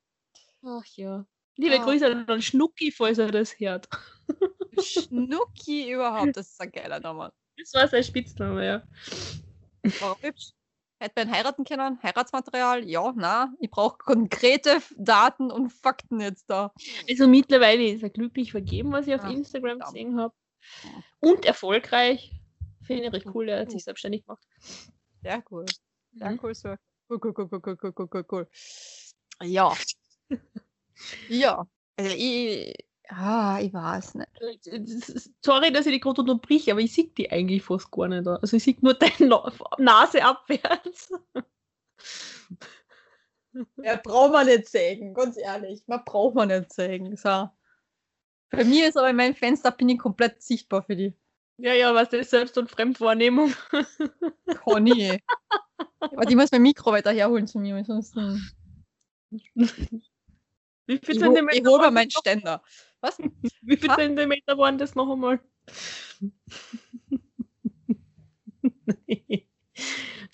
[0.63, 1.25] Ach ja.
[1.57, 1.83] Liebe Ah.
[1.83, 3.87] Grüße an Schnucki, falls er das hört.
[4.81, 7.31] Schnucki überhaupt, das ist ein geiler Name.
[7.57, 8.83] Das war sein Spitzname, ja.
[9.99, 10.51] War hübsch.
[10.99, 11.97] Hätte man heiraten können?
[12.03, 12.87] Heiratsmaterial?
[12.87, 13.51] Ja, na.
[13.59, 16.71] Ich brauche konkrete Daten und Fakten jetzt da.
[17.09, 19.85] Also mittlerweile ist er glücklich vergeben, was ich auf ja, Instagram ja.
[19.85, 20.35] gesehen habe.
[21.19, 22.31] Und erfolgreich.
[22.85, 24.45] Finde ich recht cool, er hat sich selbstständig gemacht.
[25.23, 25.65] Sehr cool.
[26.13, 26.39] Sehr mhm.
[26.43, 26.77] cool, Sir.
[27.09, 28.49] Cool, cool, cool, cool, cool, cool, cool, cool.
[29.41, 29.73] Ja.
[31.29, 31.67] ja.
[31.97, 32.75] Also ich,
[33.11, 34.29] ah, ich weiß nicht.
[35.43, 38.27] Sorry, dass ich die gerade unterbrich, aber ich sehe die eigentlich fast gar nicht.
[38.27, 41.11] Also ich sehe nur deine Na Nase abwärts.
[43.83, 45.83] Ja, braucht man nicht sägen, ganz ehrlich.
[45.85, 47.17] Man braucht man nicht sägen.
[47.17, 47.49] So.
[48.49, 51.13] Bei mir ist aber in meinem Fenster bin ich komplett sichtbar für die.
[51.57, 53.53] Ja, ja, was ist Selbst- und Fremdwahrnehmung?
[54.63, 55.21] Conny.
[55.99, 57.75] Aber die muss mein Mikro weiter herholen zu mir.
[57.75, 58.41] Ansonsten.
[59.31, 62.63] Wie viel Ich, hol, Zentimeter, ich hol mal waren meinen das Ständer.
[63.01, 63.17] Was?
[63.61, 63.95] wie viel Ha?
[63.95, 65.39] Zentimeter waren das noch einmal?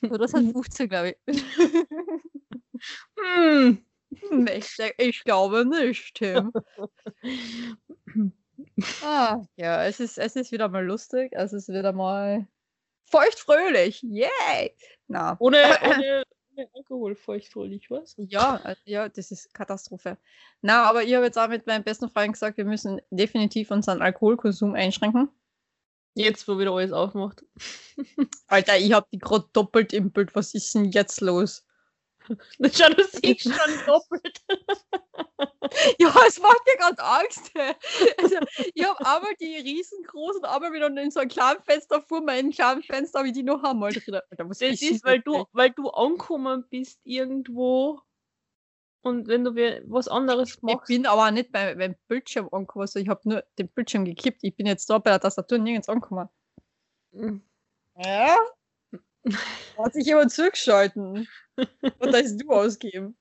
[0.02, 1.44] So, das hat 15, glaube ich.
[3.18, 3.84] hm.
[4.32, 4.94] nicht.
[4.98, 6.52] Ich glaube nicht, Tim.
[9.04, 11.32] Ah, ja, es ist, es ist wieder mal lustig.
[11.34, 12.48] Es ist wieder mal
[13.06, 14.02] feuchtfröhlich.
[14.02, 14.76] Yay!
[15.08, 16.24] Na, Ohne, ohne,
[16.58, 18.16] ohne Alkohol feuchtfröhlich, was?
[18.18, 20.18] ja, äh, ja, das ist Katastrophe.
[20.62, 24.02] Na, aber ich habe jetzt auch mit meinem besten Freund gesagt, wir müssen definitiv unseren
[24.02, 25.30] Alkoholkonsum einschränken.
[26.16, 27.46] Jetzt, wo wieder alles aufmacht.
[28.48, 30.34] Alter, ich habe die gerade doppelt im Bild.
[30.36, 31.64] Was ist denn jetzt los?
[32.60, 34.42] Du siehst schon doppelt.
[36.00, 37.52] Ja, es macht mir gerade Angst.
[38.22, 38.38] Also,
[38.74, 42.84] ich habe einmal die riesengroßen, einmal wieder in so ein kleines Fenster vor meinem kleinen
[42.84, 44.20] Fenster, wie die noch einmal drin.
[44.32, 48.00] Da muss Das ich ist, weil du, weil du angekommen bist irgendwo
[49.02, 49.56] und wenn du
[49.88, 50.88] was anderes Ich machst.
[50.88, 52.84] bin aber nicht bei, beim Bildschirm angekommen.
[52.84, 54.40] Also ich habe nur den Bildschirm gekippt.
[54.44, 56.30] Ich bin jetzt da bei der Tastatur nirgends angekommen.
[57.98, 58.38] Ja?
[59.78, 61.28] Hat sich jemand zugeschalten.
[62.00, 63.18] Und da ist du ausgeben.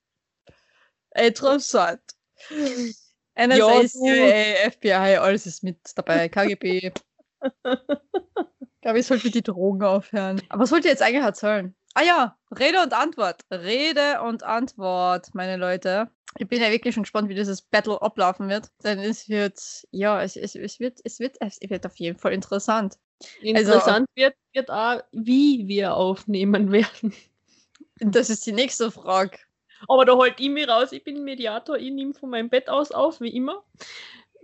[1.14, 2.00] Interessant.
[3.38, 6.28] NSA, Ja, CIA, FBI, alles ist mit dabei.
[6.28, 6.92] KGB.
[8.78, 10.40] Ich glaube, ich sollte mit die Drogen aufhören.
[10.48, 11.74] Aber was wollt ihr jetzt eigentlich erzählen?
[11.94, 13.40] Ah ja, Rede und Antwort.
[13.50, 16.08] Rede und Antwort, meine Leute.
[16.38, 18.68] Ich bin ja wirklich schon gespannt, wie dieses Battle ablaufen wird.
[18.84, 19.58] Denn es wird,
[19.90, 22.94] ja, es, es, es, wird, es, wird, es wird auf jeden Fall interessant.
[23.22, 27.12] Also- Interessant wird, wird auch, wie wir aufnehmen werden.
[28.00, 29.38] Das ist die nächste Frage.
[29.88, 32.92] Aber da holt ich mich raus, ich bin Mediator, ich nehme von meinem Bett aus
[32.92, 33.62] auf, wie immer.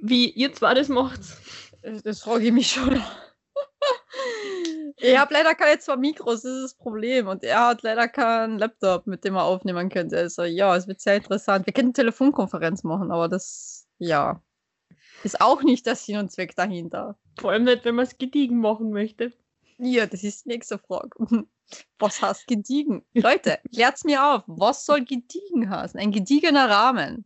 [0.01, 1.21] Wie ihr zwar das macht.
[1.83, 3.03] Das, frage ich mich schon.
[4.99, 7.27] Ich habe leider keine zwei Mikros, das ist das Problem.
[7.27, 10.17] Und er hat leider keinen Laptop, mit dem er aufnehmen könnte.
[10.17, 11.67] Also ja, es wird sehr interessant.
[11.67, 14.41] Wir könnten Telefonkonferenz machen, aber das, ja,
[15.25, 17.19] ist auch nicht der Sinn und Zweck dahinter.
[17.41, 19.33] Vor allem nicht, wenn man es gediegen machen möchte.
[19.79, 21.11] Ja, das ist die nächste Frage.
[21.99, 23.05] Was heißt gediegen?
[23.15, 24.43] Leute, klärt's mir auf.
[24.47, 25.99] Was soll gediegen heißen?
[26.01, 27.25] Ein gediegener Rahmen.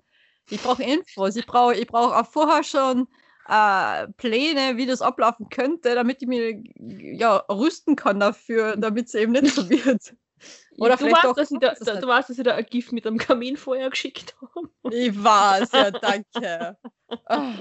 [0.51, 1.37] Ich brauche Infos.
[1.37, 3.09] Ich brauche ich brauch auch vorher schon
[3.49, 9.15] äh, Pläne, wie das ablaufen könnte, damit ich mir ja, rüsten kann dafür, damit es
[9.15, 10.15] eben nicht so wird.
[10.79, 12.93] Oder du, weißt, auch- dass ich da, das du weißt, dass ich da ein Gift
[12.93, 14.69] mit einem Kaminfeuer geschickt habe.
[14.95, 16.77] Ich weiß, ja, danke.
[17.25, 17.55] Ah,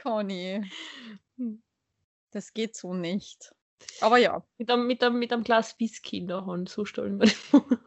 [0.00, 0.70] Conny.
[2.30, 3.52] Das geht so nicht.
[4.00, 4.42] Aber ja.
[4.58, 7.64] Mit einem, mit einem, mit einem Glas Whisky in der Hand, so stellen wir vor.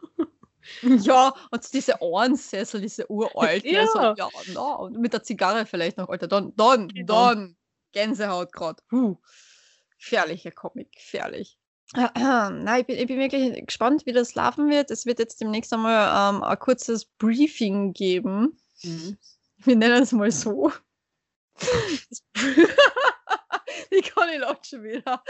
[0.82, 3.70] Ja, und diese Ohrensessel, diese uralten.
[3.72, 3.80] Ja.
[3.80, 6.28] Also, ja, na, und mit der Zigarre vielleicht noch, Alter.
[6.28, 7.28] Dann, dann, Genau.
[7.28, 7.56] dann.
[7.92, 8.82] Gänsehaut gerade.
[9.98, 11.58] Gefährlicher Comic, gefährlich.
[11.94, 14.90] Nein, ich bin, ich bin wirklich gespannt, wie das laufen wird.
[14.90, 18.60] Es wird jetzt demnächst einmal ähm, ein kurzes Briefing geben.
[18.82, 20.70] Wir nennen es mal so.
[23.90, 25.22] Ich lacht schon wieder.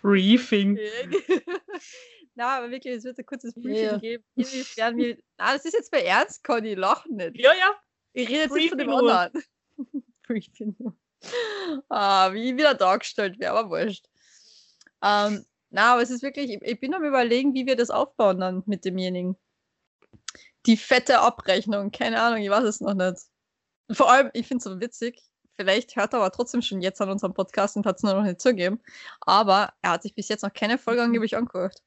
[0.00, 0.78] Briefing.
[2.34, 3.98] Na, aber wirklich, es wird ein kurzes Briefing Ja.
[3.98, 4.24] geben.
[4.36, 5.18] Inwiefern wir.
[5.38, 7.38] Na, das ist jetzt bei Ernst, Conny, lach nicht.
[7.38, 7.74] Ja, ja.
[8.12, 9.44] Ich rede jetzt nicht von dem anderen.
[10.26, 10.76] Briefing.
[11.88, 14.06] Ah, wie ich wieder dargestellt wäre, aber wurscht.
[15.02, 18.40] Ähm, na, aber es ist wirklich, ich, ich bin am überlegen, wie wir das aufbauen
[18.40, 19.36] dann mit demjenigen.
[20.66, 23.18] Die fette Abrechnung, keine Ahnung, ich weiß es noch nicht.
[23.90, 25.20] Vor allem, ich finde es so witzig,
[25.56, 28.22] vielleicht hört er aber trotzdem schon jetzt an unserem Podcast und hat es nur noch
[28.22, 28.80] nicht zugegeben,
[29.20, 31.82] aber er hat sich bis jetzt noch keine Folge angeblich angehört.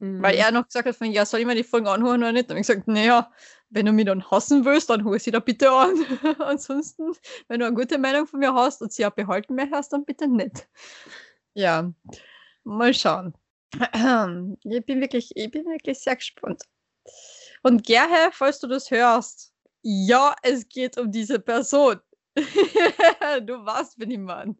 [0.00, 0.40] Weil Mhm.
[0.40, 2.50] er noch gesagt hat, von, ja, soll ich mir die Folgen anhören oder nicht?
[2.50, 3.30] Und ich gesagt, naja,
[3.70, 5.94] wenn du mich dann hassen willst, dann hol sie da bitte an.
[6.40, 7.12] Ansonsten,
[7.48, 10.26] wenn du eine gute Meinung von mir hast und sie auch behalten möchtest, dann bitte
[10.28, 10.68] nicht.
[11.54, 11.90] Ja,
[12.64, 13.34] mal schauen.
[14.64, 16.62] Ich bin wirklich, ich bin wirklich sehr gespannt.
[17.62, 19.52] Und Gerhe, falls du das hörst,
[19.82, 22.00] ja, es geht um diese Person.
[23.46, 24.56] du wen ich meine.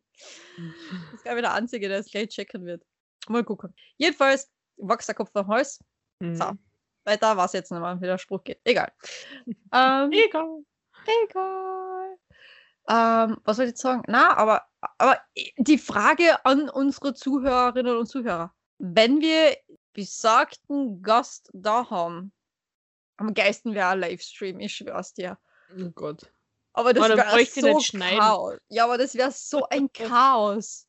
[0.57, 2.85] Das ist, glaube ich, der Einzige, der es gleich checken wird.
[3.29, 3.75] Mal gucken.
[3.97, 5.83] Jedenfalls, wächst der Kopf vom Hals.
[6.21, 6.37] Mhm.
[6.37, 6.53] So.
[7.05, 8.61] Weiter war es jetzt nochmal, wie der Spruch geht.
[8.65, 8.93] Egal.
[9.73, 10.65] ähm, Egal.
[11.25, 12.17] egal.
[12.89, 14.03] Ähm, was soll ich jetzt sagen?
[14.07, 14.63] Na, aber,
[14.99, 15.19] aber
[15.59, 18.55] die Frage an unsere Zuhörerinnen und Zuhörer.
[18.79, 19.57] Wenn wir
[19.93, 22.33] besagten Gast da haben,
[23.17, 25.39] am geilsten wäre ein Livestream, ich schwör's dir.
[25.79, 26.34] Oh Gott.
[26.75, 27.99] Aber das wäre so.
[27.99, 28.59] Chaos.
[28.69, 30.87] Ja, aber das wäre so ein Chaos.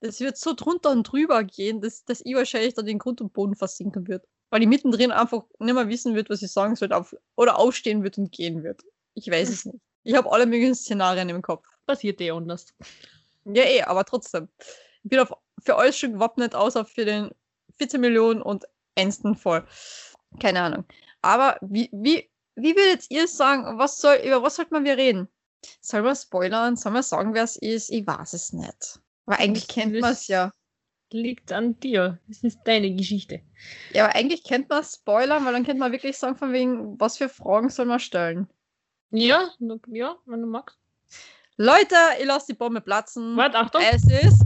[0.00, 3.32] Das wird so drunter und drüber gehen, dass, dass ich wahrscheinlich dann den Grund und
[3.32, 4.26] Boden versinken wird.
[4.50, 6.92] Weil ich mittendrin einfach nicht mehr wissen wird, was ich sagen soll.
[6.92, 8.82] Auf, oder aufstehen wird und gehen wird.
[9.14, 9.80] Ich weiß es nicht.
[10.02, 11.66] Ich habe alle möglichen Szenarien im Kopf.
[11.86, 12.66] Passiert eh anders.
[13.44, 14.48] Ja, eh, aber trotzdem.
[15.02, 15.32] Ich bin auf,
[15.64, 17.30] für alles schon gewappnet, außer für den
[17.78, 18.64] 14 Millionen und
[18.96, 19.66] Enston voll.
[20.40, 20.84] Keine Ahnung.
[21.22, 25.28] Aber wie, wie, wie würdet ihr sagen, was soll, über was sollte man wir reden?
[25.80, 26.76] Soll man spoilern?
[26.76, 27.90] Soll man sagen, wer es ist?
[27.90, 29.00] Ich weiß es nicht.
[29.26, 30.52] Aber eigentlich Das kennt man es ja.
[31.12, 32.18] Liegt an dir.
[32.26, 33.40] Das ist deine Geschichte.
[33.92, 37.18] Ja, aber eigentlich kennt man spoilern, weil dann könnte man wirklich sagen, von wegen, was
[37.18, 38.48] für Fragen soll man stellen.
[39.10, 39.50] Ja,
[39.88, 40.76] ja, wenn du magst.
[41.56, 43.36] Leute, ich lasse die Bombe platzen.
[43.36, 43.82] Warte, Achtung.
[43.82, 44.42] Es ist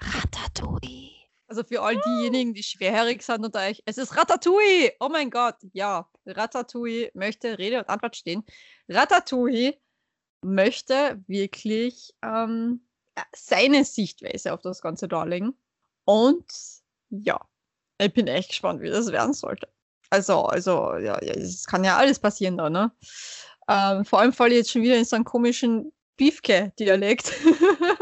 [0.00, 0.99] Ratatouille.
[1.50, 4.92] Also für all diejenigen, die schwerhörig sind unter euch, es ist Ratatouille.
[5.00, 6.08] Oh mein Gott, ja.
[6.24, 8.44] Ratatouille möchte Rede und Antwort stehen.
[8.88, 9.76] Ratatouille
[10.42, 12.86] möchte wirklich ähm,
[13.16, 15.58] äh, seine Sichtweise auf das Ganze darlegen.
[16.04, 16.46] Und
[17.08, 17.40] ja,
[18.00, 19.68] ich bin echt gespannt, wie das werden sollte.
[20.10, 22.92] Also, also, ja, ja, es kann ja alles passieren da, ne?
[23.68, 27.32] Ähm, vor allem falle ich jetzt schon wieder in so einen komischen Biefke-Dialekt.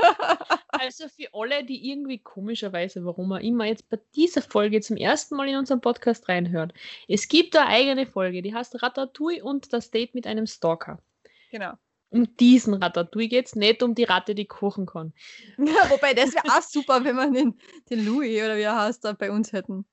[0.78, 5.36] Also für alle, die irgendwie komischerweise, warum auch immer, jetzt bei dieser Folge zum ersten
[5.36, 6.72] Mal in unseren Podcast reinhören.
[7.08, 11.02] Es gibt da eine eigene Folge, die heißt Ratatouille und das Date mit einem Stalker.
[11.50, 11.74] genau.
[12.10, 15.12] Um diesen Ratatouille geht es, nicht um die Ratte, die kochen kann.
[15.58, 17.58] Ja, wobei, das wäre auch super, wenn wir den,
[17.90, 19.84] den Louis oder wie er heißt, da bei uns hätten.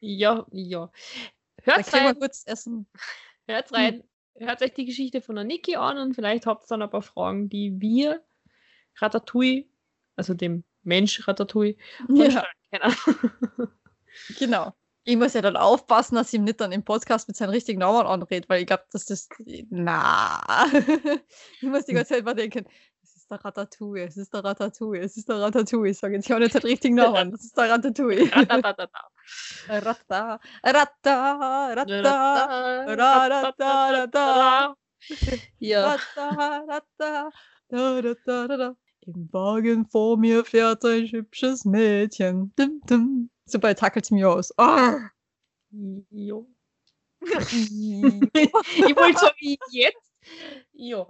[0.00, 0.90] Ja, ja.
[1.62, 2.86] Hört rein, kurz Essen.
[3.46, 4.02] hört rein.
[4.36, 7.02] Hört euch die Geschichte von der Niki an und vielleicht habt ihr dann ein paar
[7.02, 8.24] Fragen, die wir
[8.96, 9.66] Ratatouille,
[10.16, 11.76] also dem Mensch Ratatouille,
[12.08, 12.44] Ja,
[14.38, 14.72] genau.
[15.04, 17.80] Ich muss ja dann aufpassen, dass ich ihm nicht dann im Podcast mit seinem richtigen
[17.80, 19.28] Namen anredet, weil ich glaube, dass das.
[19.70, 20.66] Na.
[21.60, 22.66] ich muss die ganze Zeit mal denken,
[23.02, 25.90] es ist der Ratatouille, es ist der Ratatouille, es ist der Ratatouille.
[25.92, 28.30] Ich sage jetzt, ich habe nicht den richtigen Namen, das ist der Ratatouille.
[28.32, 29.10] Ratatatata.
[29.68, 34.76] Ratta, Ratta, Ratta, Ratatata.
[35.58, 35.94] Ja.
[35.94, 37.30] Ratta, ratta,
[37.68, 38.76] da, da, da, da, da.
[39.06, 42.52] Im Wagen vor mir fährt ein hübsches Mädchen.
[42.56, 43.30] Dum, dum.
[43.46, 44.52] Sobald hackelt es mir aus.
[46.10, 46.46] Jo.
[47.22, 48.52] ich
[48.96, 50.12] wollte sagen, jetzt.
[50.72, 51.08] Jo.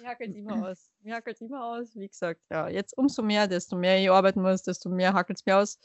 [0.00, 0.90] Mir hackelt immer aus.
[1.00, 1.94] Mir hackelt immer aus.
[1.94, 5.46] Wie gesagt, ja, jetzt umso mehr, desto mehr ich arbeiten muss, desto mehr hackelt es
[5.46, 5.78] mir aus.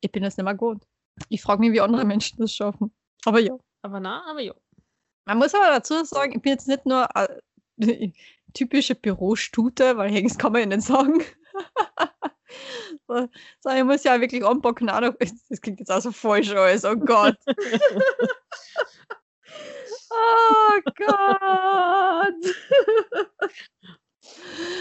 [0.00, 0.84] Ich bin das nicht mehr gewohnt.
[1.28, 2.92] Ich frage mich, wie andere Menschen das schaffen.
[3.24, 3.56] Aber ja.
[3.82, 4.54] Aber na, aber jo.
[5.24, 7.28] Man muss aber dazu sagen, ich bin jetzt nicht nur äh,
[8.54, 11.22] typische Bürostute, weil Hengst kann man ja nicht sagen.
[13.06, 13.28] so,
[13.60, 14.90] sondern ich muss ja wirklich anpacken.
[14.90, 15.14] Auch noch,
[15.48, 17.36] das klingt jetzt auch so falsch alles, oh Gott.
[20.10, 22.34] oh Gott.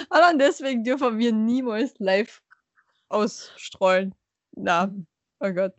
[0.09, 2.41] Allein deswegen dürfen wir niemals live
[3.09, 4.15] ausstrahlen.
[4.55, 4.91] Na,
[5.39, 5.73] oh Gott.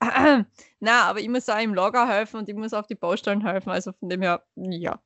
[0.80, 3.70] Na, aber ich muss auch im Lager helfen und ich muss auf die Baustellen helfen.
[3.70, 5.00] Also von dem her, ja,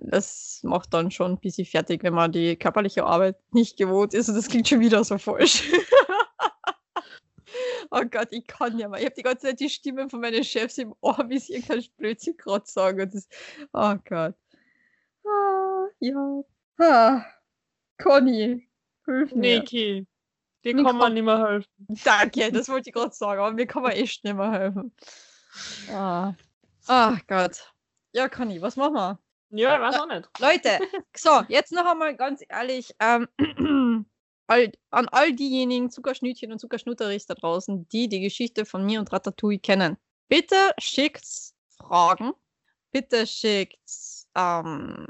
[0.00, 4.28] das macht dann schon ein bisschen fertig, wenn man die körperliche Arbeit nicht gewohnt ist.
[4.28, 5.70] Und das klingt schon wieder so falsch.
[7.90, 8.98] oh Gott, ich kann ja mal.
[8.98, 11.84] Ich habe die ganze Zeit die Stimmen von meinen Chefs im Ohr, wie sie irgendein
[11.96, 13.02] Blödsinn gerade sagen.
[13.02, 13.28] Und das,
[13.72, 14.34] oh Gott.
[15.26, 16.42] Ah, ja.
[16.78, 17.24] Ah,
[17.98, 18.68] Conny,
[19.04, 19.60] hilf mir.
[19.60, 20.06] Niki,
[20.64, 21.68] dir Mir kann man nicht mehr helfen.
[22.02, 24.92] Danke, das wollte ich gerade sagen, aber mir kann man echt nicht mehr helfen.
[25.90, 26.34] Ah.
[26.86, 27.72] Ach Gott.
[28.12, 29.18] Ja, Conny, was machen wir?
[29.54, 30.28] Ja, ich weiß auch nicht.
[30.40, 30.80] Leute,
[31.14, 33.28] so, jetzt noch einmal ganz ehrlich, ähm,
[34.46, 39.12] all, an all diejenigen Zuckerschnütchen und Zuckerschnutterichs da draußen, die die Geschichte von mir und
[39.12, 39.98] Ratatouille kennen.
[40.28, 41.26] Bitte schickt
[41.76, 42.32] Fragen,
[42.92, 43.78] bitte schickt
[44.34, 45.06] ähm,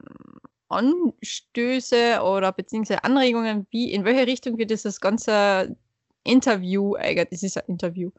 [0.68, 5.76] Anstöße oder beziehungsweise Anregungen, wie in welche Richtung wir dieses ganze
[6.24, 8.10] Interview, eigentlich, es ist ein Interview,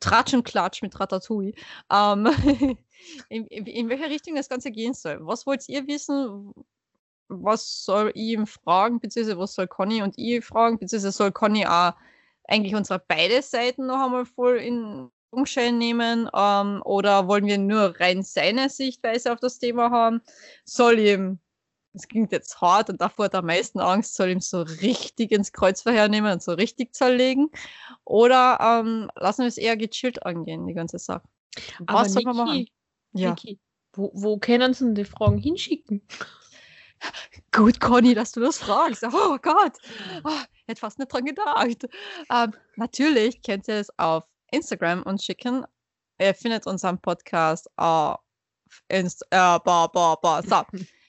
[0.00, 1.54] Tratsch und Klatsch mit Ratatouille,
[1.92, 2.26] ähm,
[3.28, 5.18] in, in, in welche Richtung das Ganze gehen soll.
[5.20, 6.52] Was wollt ihr wissen?
[7.28, 11.66] Was soll ich ihm fragen, beziehungsweise was soll Conny und ich fragen, beziehungsweise soll Conny
[11.66, 11.92] auch
[12.44, 16.28] eigentlich unsere beide Seiten noch einmal voll in Umstellen nehmen?
[16.34, 20.22] Ähm, oder wollen wir nur rein seine Sichtweise auf das Thema haben?
[20.64, 21.38] Soll ihm,
[21.92, 25.32] das klingt jetzt hart und davor hat er am meisten Angst, soll ihm so richtig
[25.32, 27.50] ins Kreuzverhör nehmen und so richtig zerlegen?
[28.04, 31.22] Oder ähm, lassen wir es eher gechillt angehen, die ganze Sache?
[31.86, 32.66] Aber Was soll man machen?
[33.12, 33.30] Ja.
[33.30, 33.58] Niki,
[33.92, 36.02] wo, wo können sie denn die Fragen hinschicken?
[37.52, 39.02] Gut, Conny, dass du das fragst.
[39.04, 39.72] Oh Gott,
[40.22, 40.30] oh,
[40.66, 41.88] hätte fast nicht dran gedacht.
[42.30, 45.64] Ähm, natürlich könnt ihr es auf Instagram uns schicken.
[46.20, 48.20] Ihr findet unseren Podcast auf
[48.88, 49.58] Inst äh.
[49.64, 50.62] So.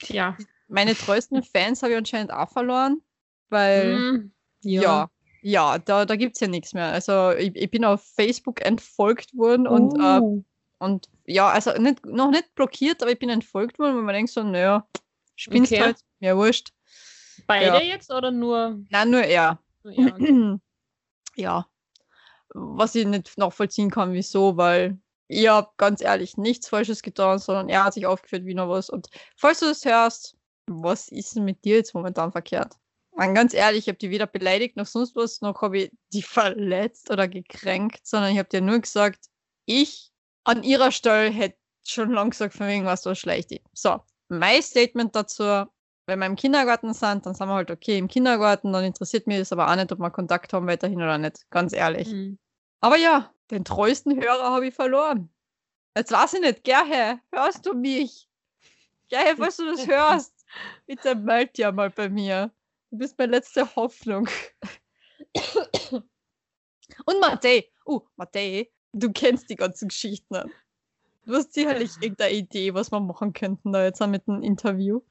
[0.00, 0.36] Tja.
[0.68, 3.02] Meine treuesten Fans habe ich anscheinend auch verloren,
[3.50, 5.10] weil Hm, ja, ja.
[5.42, 6.92] ja, da, da gibt es ja nichts mehr.
[6.92, 10.44] Also ich, ich bin auf Facebook entfolgt worden und, äh, Uh.
[10.78, 14.30] Und ja, also nicht, noch nicht blockiert, aber ich bin entfolgt worden, weil man denkt
[14.30, 14.86] so, naja,
[15.36, 15.82] spinnst Okay.
[15.82, 16.72] halt, mir wurscht.
[17.46, 17.80] Beide ja.
[17.80, 18.80] jetzt oder nur?
[18.90, 19.60] Nein, nur er.
[19.82, 20.14] nur er?
[20.14, 20.58] Okay.
[21.36, 21.66] ja.
[22.50, 27.68] Was ich nicht nachvollziehen kann, wieso, weil ich habe ganz ehrlich nichts Falsches getan, sondern
[27.68, 28.88] er hat sich aufgeführt wie noch was.
[28.88, 30.36] Und falls du das hörst,
[30.66, 32.76] was ist denn mit dir jetzt momentan verkehrt?
[33.14, 36.22] Man, ganz ehrlich, ich habe die weder beleidigt noch sonst was, noch habe ich die
[36.22, 39.26] verletzt oder gekränkt, sondern ich habe dir nur gesagt,
[39.66, 40.07] ich
[40.48, 43.50] an ihrer Stelle hätte schon lang gesagt, von wegen was so schlecht.
[43.74, 45.66] So, mein Statement dazu,
[46.06, 49.38] wenn wir im Kindergarten sind, dann sind wir halt okay im Kindergarten, dann interessiert mich
[49.38, 52.08] das aber auch nicht, ob wir Kontakt haben weiterhin oder nicht, ganz ehrlich.
[52.08, 52.38] Hm.
[52.80, 55.30] Aber ja, den treuesten Hörer habe ich verloren.
[55.94, 58.26] Jetzt weiß ich nicht, Gerhe, hörst du mich?
[59.08, 60.32] Gerhe, falls du das hörst,
[60.86, 62.50] bitte meld dir mal bei mir.
[62.90, 64.28] Du bist meine letzte Hoffnung.
[67.04, 70.34] Und Matej, uh, Matej, du kennst die ganzen Geschichten.
[70.34, 70.50] ne?
[71.24, 75.02] Du hast sicherlich irgendeine Idee, was wir machen könnten da jetzt mit einem Interview.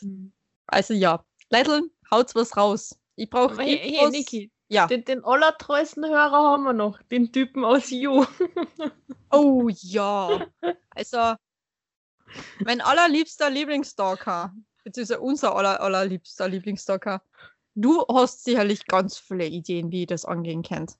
[0.00, 0.32] Hm.
[0.66, 2.98] Also ja, Leiteln, haut's was raus.
[3.16, 4.10] Ich brauche hey, hey.
[4.10, 4.86] Niki, Ja.
[4.86, 8.24] den, den allertreuesten Hörer haben wir noch, den Typen aus You.
[9.30, 10.46] Oh ja.
[10.90, 11.34] Also,
[12.64, 14.54] mein allerliebster Lieblingsstalker,
[14.84, 17.22] beziehungsweise unser aller, allerliebster Lieblingsstalker,
[17.74, 20.96] du hast sicherlich ganz viele Ideen, wie ihr das angehen könnt.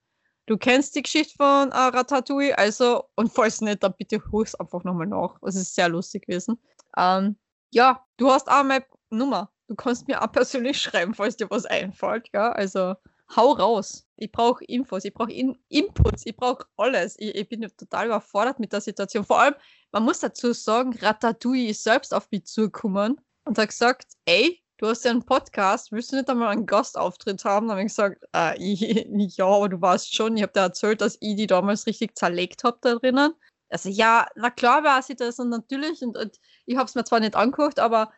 [0.46, 4.82] Du kennst die Geschichte von äh, Ratatouille, also, und falls nicht, dann bitte hol's einfach
[4.84, 5.36] nochmal nach.
[5.42, 6.58] Es ist sehr lustig gewesen.
[6.96, 7.36] Ähm,
[7.70, 9.50] ja, du hast auch meine Nummer.
[9.68, 12.50] Du kannst mir auch persönlich schreiben, falls dir was einfällt, ja.
[12.52, 12.94] Also,
[13.36, 14.06] hau raus.
[14.16, 17.16] Ich brauche Infos, ich brauche In Inputs, ich brauche alles.
[17.18, 19.24] Ich, ich bin total überfordert mit der Situation.
[19.24, 19.54] Vor allem,
[19.92, 24.88] man muss dazu sagen, Ratatouille ist selbst auf mich zugekommen und hat gesagt, ey, du
[24.88, 27.68] hast ja einen Podcast, willst du nicht einmal einen Gastauftritt haben?
[27.68, 31.00] Dann habe ich gesagt, äh, ich, ja, aber du weißt schon, ich habe dir erzählt,
[31.00, 33.32] dass ich die damals richtig zerlegt habe da drinnen.
[33.68, 37.04] Also ja, na klar weiß ich das und natürlich und, und ich habe es mir
[37.04, 38.12] zwar nicht angeguckt, aber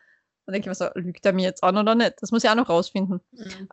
[0.45, 2.15] dann denke ich mir so, lügt er mir jetzt an oder nicht?
[2.19, 3.21] Das muss ich auch noch rausfinden.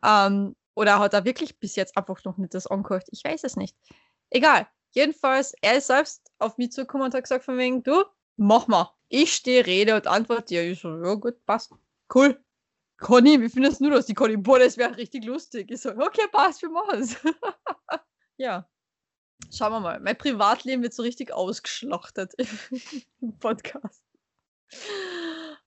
[0.05, 3.09] Ähm, oder hat er wirklich bis jetzt einfach noch nicht das angehört?
[3.11, 3.77] Ich weiß es nicht.
[4.31, 4.69] Egal.
[4.91, 8.05] Jedenfalls, er ist selbst auf mich zugekommen und hat gesagt von wegen, du,
[8.37, 8.91] mach mal.
[9.09, 10.63] Ich stehe Rede und Antwort dir.
[10.63, 11.73] Ich so, ja gut, passt.
[12.15, 12.39] Cool.
[13.03, 14.07] Conny, wie findest du das?
[14.07, 15.71] Die Conny, boah, das wäre richtig lustig.
[15.71, 17.17] Ich so, okay, passt, wir machen es.
[18.37, 18.69] ja.
[19.53, 20.01] Schauen wir mal.
[20.01, 22.33] Mein Privatleben wird so richtig ausgeschlachtet
[23.21, 24.03] im Podcast.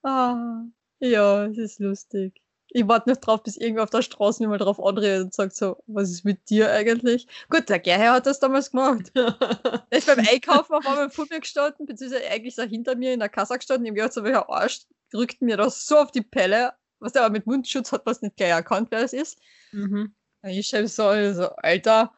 [0.01, 0.63] Ah,
[0.99, 2.41] ja, es ist lustig.
[2.69, 5.55] Ich warte noch drauf, bis irgendwer auf der Straße nicht mal drauf anredet und sagt
[5.55, 7.27] so, was ist mit dir eigentlich?
[7.49, 9.11] Gut, der Gerhard hat das damals gemacht.
[9.15, 13.19] Er ist beim Einkaufen auf einmal vor mir gestanden, beziehungsweise eigentlich so hinter mir in
[13.19, 13.85] der Kasse gestanden.
[13.85, 17.23] Ich hab gedacht, so welcher Arsch drückt mir das so auf die Pelle, was der
[17.23, 19.39] aber mit Mundschutz hat, was nicht gleich erkannt, wer es ist.
[19.71, 20.15] Mhm.
[20.41, 21.03] Und ich schreibe so,
[21.33, 22.13] so, Alter.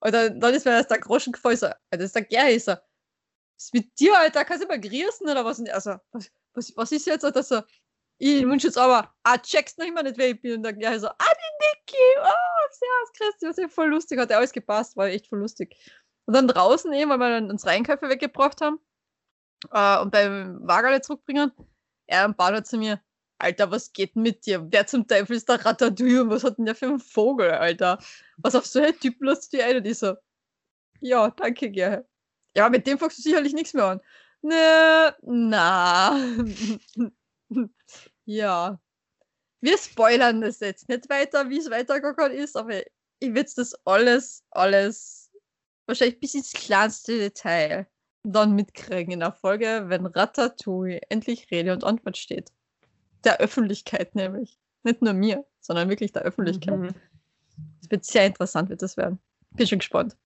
[0.00, 2.50] Und dann, dann ist mir erst der Groschen gefallen, so, Alter, das ist der.
[2.54, 4.44] Ich so, was ist mit dir, Alter?
[4.44, 5.58] Kannst du mal grießen oder was?
[5.58, 7.24] Und Also, was, was, was ist jetzt?
[7.24, 7.62] Alter, so,
[8.20, 10.56] ich den Mundschutz, aber, ah, checkst noch immer nicht, wer ich bin.
[10.56, 14.30] Und der Gerhard so, ah, die Niki, oh, servus, Christi, was ist voll lustig, hat
[14.30, 15.74] ja alles gepasst, war echt voll lustig.
[16.26, 18.78] Und dann draußen eben, weil wir dann unsere Einkäufe weggebracht haben
[19.72, 21.50] äh, und beim Wagerle zurückbringen,
[22.06, 23.00] er am Bauer zu mir,
[23.40, 24.66] Alter, was geht mit dir?
[24.70, 27.98] Wer zum Teufel ist der Ratatouille und was hat denn der für einen Vogel, Alter?
[28.38, 29.76] Was auf so einen Typen lässt du die ein?
[29.76, 30.14] Und ich so,
[31.00, 32.06] ja, danke, Gerhard.
[32.56, 34.00] Ja, mit dem fängst du sicherlich nichts mehr an.
[34.42, 36.18] Ne, na.
[38.24, 38.80] ja.
[39.60, 42.80] Wir spoilern das jetzt nicht weiter, wie es weitergegangen ist, aber
[43.20, 45.30] ich will das alles, alles,
[45.86, 47.86] wahrscheinlich bis ins kleinste Detail
[48.22, 52.52] dann mitkriegen in der Folge, wenn Ratatouille endlich Rede und Antwort steht.
[53.24, 54.58] Der Öffentlichkeit nämlich.
[54.82, 56.78] Nicht nur mir, sondern wirklich der Öffentlichkeit.
[56.78, 56.94] Mhm.
[57.82, 59.18] Es wird sehr interessant, wird das werden.
[59.50, 60.16] Bin schon gespannt.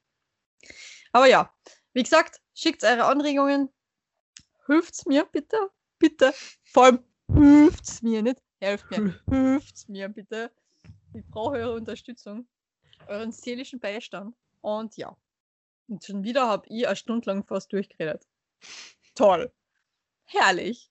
[1.12, 1.52] Aber ja,
[1.92, 3.68] wie gesagt, schickt eure Anregungen.
[4.66, 5.70] Hilft's mir, bitte.
[5.98, 6.32] Bitte.
[6.64, 9.20] Vor allem hilft's mir, nicht helft mir.
[9.28, 10.50] Hilft's mir, bitte.
[11.12, 12.48] Ich brauche eure Unterstützung.
[13.06, 14.34] Euren seelischen Beistand.
[14.60, 15.16] Und ja.
[15.88, 18.26] Und schon wieder habe ich eine Stunde lang fast durchgeredet.
[19.14, 19.52] Toll.
[20.24, 20.90] Herrlich.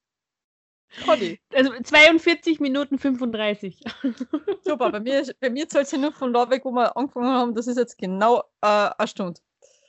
[1.06, 1.40] Conny.
[1.54, 3.80] Also 42 Minuten 35.
[4.64, 7.30] Super, bei mir, bei mir zählt es ja nur von da weg, wo wir angefangen
[7.30, 7.56] haben.
[7.56, 9.42] Das ist jetzt genau äh, eine Stunde.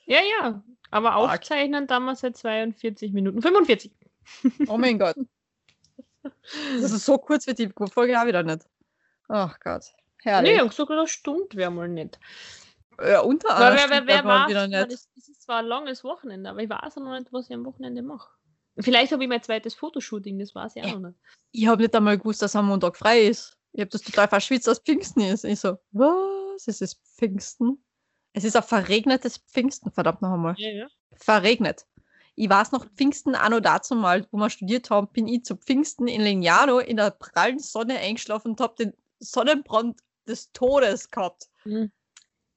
[0.07, 0.63] Ja, ja.
[0.91, 3.43] Aber aufzeichnen damals seit 42 Minuten.
[3.43, 3.93] 45.
[4.69, 5.17] Oh mein Gott.
[6.23, 8.63] Das ist so kurz wie die Folge auch wieder nicht.
[9.29, 9.93] Ach Gott.
[10.23, 10.57] Herrlich.
[10.57, 12.19] Nee, gesagt, eine Stunde wäre mal nicht.
[12.99, 14.93] ja, unter einer wer, wer, wer weiß, wieder nicht.
[14.93, 18.31] ist zwar ein langes Wochenende, aber ich weiß noch nicht, was ich am Wochenende mache.
[18.79, 20.99] Vielleicht habe ich mein zweites Fotoshooting, das weiß ich auch Ja.
[20.99, 21.19] noch nicht.
[21.53, 23.57] Ich habe nicht einmal gewusst, dass am Montag frei ist.
[23.73, 25.45] Ich habe das total verschwitzt, dass Pfingsten ist.
[25.45, 26.67] Ich so, was?
[26.67, 27.85] Es ist Pfingsten?
[28.33, 30.55] Es ist ein verregnetes Pfingsten, verdammt noch einmal.
[30.59, 30.87] Ja, ja.
[31.17, 31.87] Verregnet.
[32.35, 36.09] Ich weiß noch, Pfingsten anno dazu mal, wo wir studiert haben, bin ich zu Pfingsten
[36.09, 41.49] in Lignano in der prallen Sonne eingeschlafen und habe den Sonnenbrand des Todes gehabt.
[41.65, 41.93] Mhm.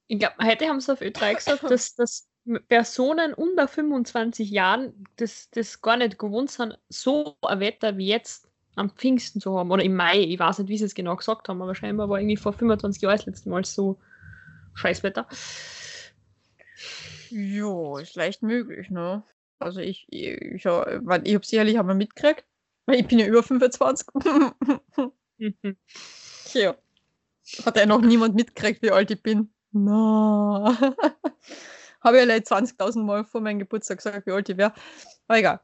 [0.08, 2.28] Ich glaube, heute haben sie auf Ö3 gesagt, dass, dass
[2.68, 8.48] Personen unter 25 Jahren das, das gar nicht gewohnt sind, so ein Wetter wie jetzt
[8.76, 9.72] am Pfingsten zu haben.
[9.72, 12.20] Oder im Mai, ich weiß nicht, wie sie es genau gesagt haben, aber scheinbar war
[12.20, 13.98] irgendwie vor 25 Jahren das letzte Mal so
[14.76, 15.28] Scheißwetter.
[17.30, 19.24] Jo, ist leicht möglich, ne?
[19.60, 22.46] Also ich, ich, ich, ich habe sicherlich einmal mitgekriegt,
[22.86, 24.08] weil ich bin ja über 25.
[25.40, 25.78] Mhm.
[26.54, 26.76] ja.
[27.64, 29.52] Hat ja noch niemand mitgekriegt, wie alt ich bin.
[29.72, 30.96] Na.
[32.08, 34.74] Habe ja leider 20.000 Mal vor meinem Geburtstag gesagt, wie alt ich wäre.
[35.28, 35.60] Aber egal.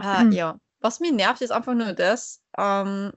[0.00, 0.58] Äh, ja.
[0.80, 3.12] Was mich nervt, ist einfach nur das, ähm,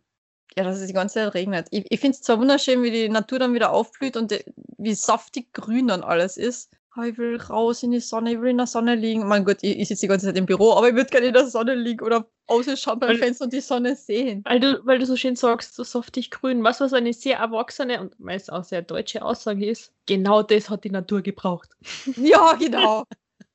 [0.55, 1.67] ja, dass es die ganze Zeit regnet.
[1.71, 4.43] Ich, ich finde es zwar wunderschön, wie die Natur dann wieder aufblüht und die,
[4.77, 6.71] wie saftig grün dann alles ist.
[7.05, 9.27] Ich will raus in die Sonne, ich will in der Sonne liegen.
[9.27, 11.33] Mein Gott, ich, ich sitze die ganze Zeit im Büro, aber ich würde gerne in
[11.33, 14.41] der Sonne liegen oder ausschauen beim Weil- Fenster und die Sonne sehen.
[14.43, 16.63] Weil du, weil du so schön sagst, so saftig grün.
[16.63, 20.83] Was, was eine sehr erwachsene und meist auch sehr deutsche Aussage ist, genau das hat
[20.83, 21.69] die Natur gebraucht.
[22.17, 23.05] Ja, genau.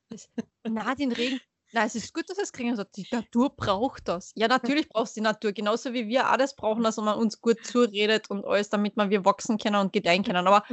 [0.63, 1.39] Na, den Regen.
[1.73, 2.69] Na, es ist gut, dass es kriegen.
[2.71, 4.31] Also, die Natur braucht das.
[4.35, 5.51] Ja, natürlich braucht die Natur.
[5.51, 9.09] Genauso wie wir auch das brauchen, dass man uns gut zuredet und alles, damit man
[9.09, 10.47] wir wachsen können und gedeihen können.
[10.47, 10.63] Aber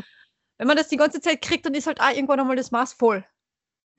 [0.62, 2.92] wenn man das die ganze Zeit kriegt, dann ist halt auch irgendwann einmal das Maß
[2.92, 3.24] voll.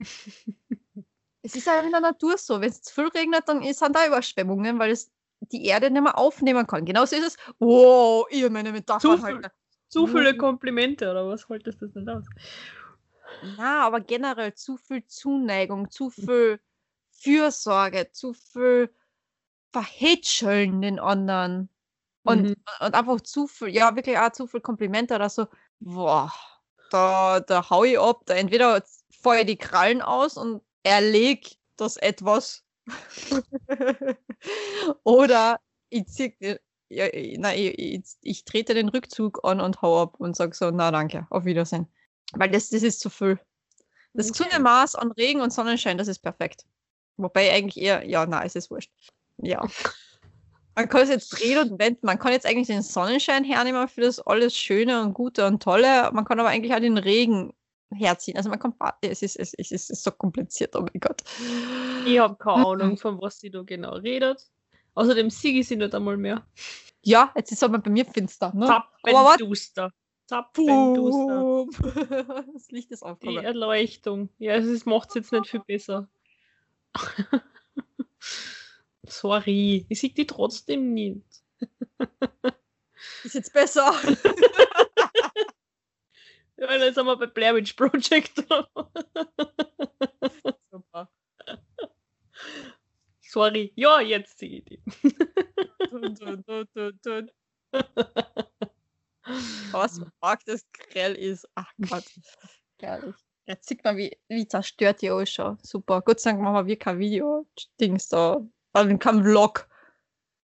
[1.42, 2.58] es ist ja in der Natur so.
[2.58, 6.00] Wenn es zu viel regnet, dann ist- sind da Überschwemmungen, weil es die Erde nicht
[6.02, 6.86] mehr aufnehmen kann.
[6.86, 7.36] Genauso ist es.
[7.58, 9.34] Wow, ihr meine Metaphern Zu viel.
[9.34, 9.50] halt.
[9.88, 10.38] Zu viele Mhm.
[10.38, 12.24] Komplimente, oder was haltest du das nicht aus?
[13.58, 16.60] Na, aber generell zu viel Zuneigung, zu viel
[17.10, 18.88] Fürsorge, zu viel
[19.70, 21.68] Verhätscheln den anderen.
[22.22, 22.54] Und, Mhm.
[22.80, 25.46] und einfach zu viel, ja, wirklich auch zu viel Komplimente oder so.
[25.80, 26.32] Boah,
[26.90, 28.22] da, da hau ich ab.
[28.26, 32.64] Da entweder feuer ich die Krallen aus und erleg das etwas.
[35.04, 35.58] oder
[35.88, 36.36] ich zieh,
[36.90, 37.06] ja,
[37.38, 40.90] nein, ich, ich, ich trete den Rückzug an und hau ab und sag so, na
[40.90, 41.86] danke, auf Wiedersehen.
[42.32, 43.38] Weil das, das ist zu viel.
[44.12, 44.44] Das Okay.
[44.44, 46.64] gesunde Maß an Regen und Sonnenschein, das ist perfekt.
[47.16, 48.92] Wobei eigentlich eher, ja, na, es ist wurscht.
[49.38, 49.66] Ja.
[50.76, 52.06] Man kann es jetzt drehen und wenden.
[52.06, 56.10] Man kann jetzt eigentlich den Sonnenschein hernehmen für das alles Schöne und Gute und Tolle.
[56.12, 57.52] Man kann aber eigentlich auch den Regen
[57.92, 58.36] herziehen.
[58.36, 61.22] Also man kann, es ist, es ist, es ist so kompliziert, oh mein Gott.
[62.06, 64.50] Ich habe keine Ahnung, von was sie da genau redet.
[64.94, 66.44] Außerdem siege ich sie nicht einmal mehr.
[67.02, 68.52] Ja, jetzt ist aber bei mir finster.
[68.54, 68.66] Ne?
[68.66, 69.92] Zappenduster.
[70.26, 71.66] Zappenduster.
[72.54, 73.44] Das Licht ist Die aufgegangen.
[73.44, 74.28] Erleuchtung.
[74.38, 76.08] Ja, es macht es jetzt nicht viel besser.
[79.06, 81.22] Sorry, ich sehe die trotzdem nicht.
[83.24, 83.92] Ist jetzt besser.
[86.56, 88.36] Ja, dann sind wir bei Blair Witch Project.
[90.70, 91.10] Super.
[93.20, 93.72] Sorry.
[93.74, 94.82] Ja, jetzt sehe ich die.
[95.90, 97.30] Dun, dun, dun, dun, dun.
[99.72, 101.48] Was mag das grell ist.
[101.54, 102.04] Ach Gott.
[102.80, 103.16] Herrlich.
[103.46, 105.66] Jetzt sieht man, wie, wie zerstört die ausschaut.
[105.66, 106.00] Super.
[106.02, 108.46] Gott sei Dank machen wir kein Video-Dings da.
[108.74, 109.68] Also kein Vlog.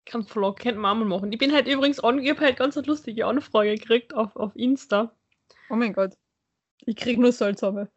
[0.06, 1.32] Kann Vlog, könnte man auch machen.
[1.32, 5.16] Ich bin halt übrigens an, ich habe halt ganz lustige Anfrage gekriegt auf, auf Insta.
[5.70, 6.14] Oh mein Gott.
[6.86, 7.90] Ich krieg nur seltsame.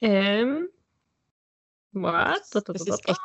[0.00, 0.68] Ähm.
[1.92, 2.50] Was?
[2.50, 3.20] Das ist echt.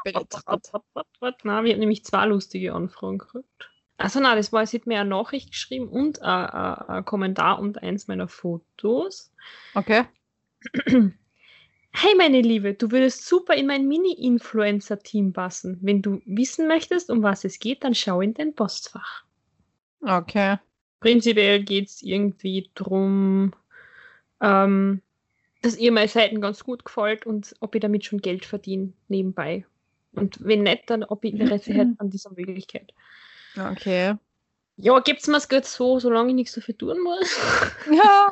[1.43, 3.69] Na, wir haben nämlich zwei lustige Anfragen gekriegt.
[3.97, 8.07] Also nein, das war, sie hat mir eine Nachricht geschrieben und ein Kommentar und eins
[8.07, 9.31] meiner Fotos.
[9.73, 10.05] Okay.
[11.91, 15.79] Hey meine Liebe, du würdest super in mein Mini-Influencer-Team passen.
[15.81, 19.23] Wenn du wissen möchtest, um was es geht, dann schau in dein Postfach.
[20.01, 20.57] Okay.
[20.99, 23.53] Prinzipiell geht es irgendwie drum,
[24.41, 25.01] ähm,
[25.61, 29.65] dass ihr meine Seiten ganz gut gefällt und ob ihr damit schon Geld verdient nebenbei.
[30.13, 32.93] Und wenn nicht, dann ob ihr Interesse hättet an dieser Möglichkeit.
[33.57, 34.15] Okay.
[34.77, 37.37] Ja, gibt's mir es gut so, solange ich nichts dafür tun muss.
[37.91, 38.29] Ja.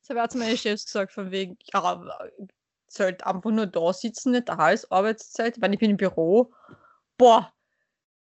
[0.00, 2.04] Das habe ich auch zu meinen Chefs gesagt, von wegen, ja,
[2.94, 5.58] sollte einfach nur da sitzen, nicht da ist Arbeitszeit.
[5.58, 6.52] Meine, ich bin im Büro.
[7.18, 7.52] Boah,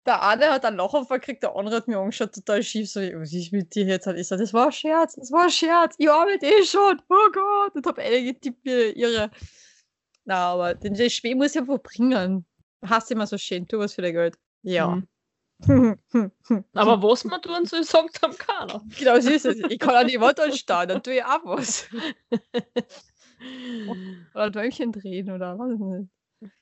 [0.07, 3.34] der eine hat einen Lachanfall gekriegt, der andere hat mir angeschaut, total schief, so, was
[3.34, 4.07] ist mit dir jetzt?
[4.07, 7.30] Ich so, das war ein Scherz, das war ein Scherz, ich arbeite eh schon, oh
[7.34, 9.30] Gott, und hab eine getippt wie ihre.
[10.24, 12.45] Na, aber den Spee muss ich einfach bringen.
[12.86, 14.38] Hast immer so schön, tu was für dein Geld.
[14.61, 15.01] Ja.
[15.65, 15.97] Mhm.
[16.74, 18.84] Aber was man tun soll, sagt am keiner.
[18.97, 19.57] genau so ist es.
[19.70, 21.88] Ich kann an die Wand anstehen, dann tue ich auch was.
[24.34, 26.10] oder Däumchen drehen oder was nicht.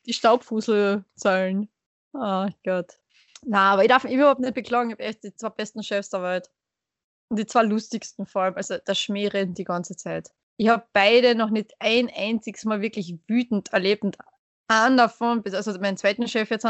[0.05, 1.69] Die Staubfusel zahlen.
[2.13, 2.97] Oh Gott.
[3.43, 4.89] Na, aber ich darf mich überhaupt nicht beklagen.
[4.89, 6.49] Ich habe echt die zwei besten Chefs der Welt.
[7.29, 8.55] Und die zwei lustigsten vor allem.
[8.55, 10.31] Also der Schmäh redet die ganze Zeit.
[10.57, 14.03] Ich habe beide noch nicht ein einziges Mal wirklich wütend erlebt.
[14.03, 14.17] Und
[14.67, 16.67] einen davon, also meinen zweiten Chef jetzt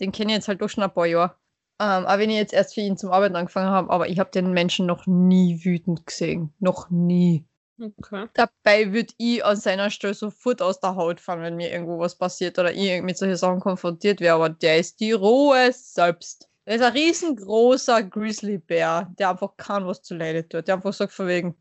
[0.00, 1.36] den kenne ich jetzt halt doch schon ein paar Jahre.
[1.80, 4.30] Ähm, aber wenn ich jetzt erst für ihn zum Arbeiten angefangen habe, aber ich habe
[4.30, 6.52] den Menschen noch nie wütend gesehen.
[6.58, 7.44] Noch nie.
[7.80, 8.28] Okay.
[8.34, 12.16] Dabei würde ich an seiner Stelle sofort aus der Haut fallen, wenn mir irgendwo was
[12.16, 14.36] passiert oder ich mit solchen Sachen konfrontiert wäre.
[14.36, 16.48] Aber der ist die Ruhe selbst.
[16.66, 20.68] Der ist ein riesengroßer Grizzlybär, der einfach kann was zu leide tut.
[20.68, 21.56] Der einfach sagt von wegen,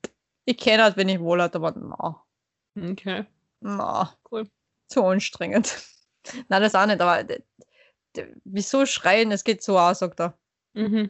[0.46, 2.24] ich kenne halt, wenn ich wohl hat, aber na,
[2.76, 3.26] Okay.
[3.60, 4.48] na, Cool.
[4.88, 5.76] zu anstrengend.
[6.48, 7.26] Nein, das auch nicht, aber
[8.44, 9.32] wieso schreien?
[9.32, 10.38] Es geht so auch, sagt er.
[10.74, 11.10] Mhm.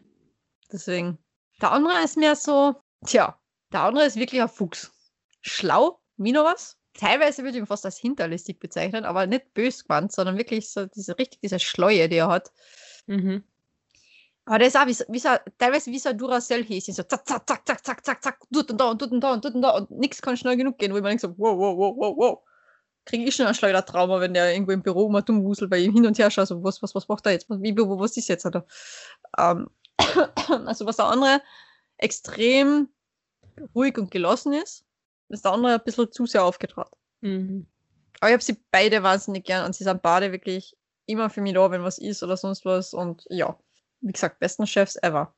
[0.71, 1.17] Deswegen.
[1.61, 2.75] Der andere ist mehr so,
[3.05, 3.37] tja,
[3.71, 4.92] der andere ist wirklich ein Fuchs.
[5.43, 6.77] Schlau, wie noch was.
[6.93, 10.85] Teilweise würde ich ihn fast als hinterlistig bezeichnen, aber nicht bös gemeint, sondern wirklich so
[10.85, 12.51] diese richtig diese Schleue, die er hat.
[13.07, 13.43] Mhm.
[14.45, 16.93] Aber der ist auch wie, so- wie so, teilweise wie so ein Duracell-Häschen.
[16.93, 19.33] So zack, zack, zack, zack, zack, zack, zack, tut und da und tut und da
[19.33, 21.37] und tut und da und nichts kann schnell genug gehen, wo ich mir denke so,
[21.37, 22.39] wow, wow, wow, wow, wow.
[23.05, 25.93] Kriege ich schon ein Schleudertrauma, wenn der irgendwo im Büro mal dumm wuselt, bei ihm
[25.93, 27.49] hin und her schaut, so, was, was, was macht er jetzt?
[27.49, 28.45] Was, wie, wo, was ist jetzt?
[28.45, 28.65] Oder?
[29.37, 29.69] Ähm,
[30.65, 31.41] also was der andere
[31.97, 32.89] extrem
[33.75, 34.85] ruhig und gelassen ist,
[35.33, 36.91] ist der andere ein bisschen zu sehr aufgetraut.
[37.21, 37.67] Mhm.
[38.19, 40.75] Aber ich habe sie beide wahnsinnig gern und sie sind beide wirklich
[41.05, 42.93] immer für mich da, wenn was ist oder sonst was.
[42.93, 43.57] Und ja,
[44.01, 45.33] wie gesagt, besten Chefs ever.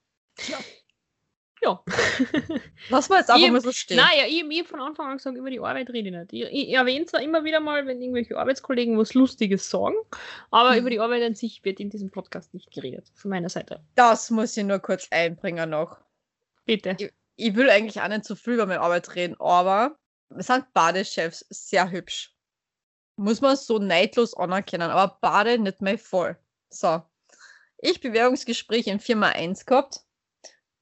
[1.63, 1.83] Ja.
[2.89, 3.97] Lass mal jetzt einfach Ich- mal so stehen.
[3.97, 6.33] Naja, ich habe von Anfang an gesagt, über die Arbeit rede ich nicht.
[6.33, 9.95] Ich, ich, ich erwähne zwar immer wieder mal, wenn irgendwelche Arbeitskollegen was Lustiges sagen,
[10.51, 10.77] aber Mhm.
[10.79, 13.07] über die Arbeit an sich wird in diesem Podcast nicht geredet.
[13.15, 13.83] Von meiner Seite.
[13.95, 15.97] Das muss ich nur kurz einbringen noch.
[16.65, 16.97] Bitte.
[16.99, 19.97] Ich will eigentlich auch nicht zu viel über meine Arbeit reden, aber
[20.29, 22.35] wir sind Badechefs sehr hübsch.
[23.17, 26.37] Muss man so neidlos anerkennen, aber Bade nicht mehr voll.
[26.69, 27.03] So.
[27.77, 30.01] Ich Bewerbungsgespräch in Firma 1 gehabt,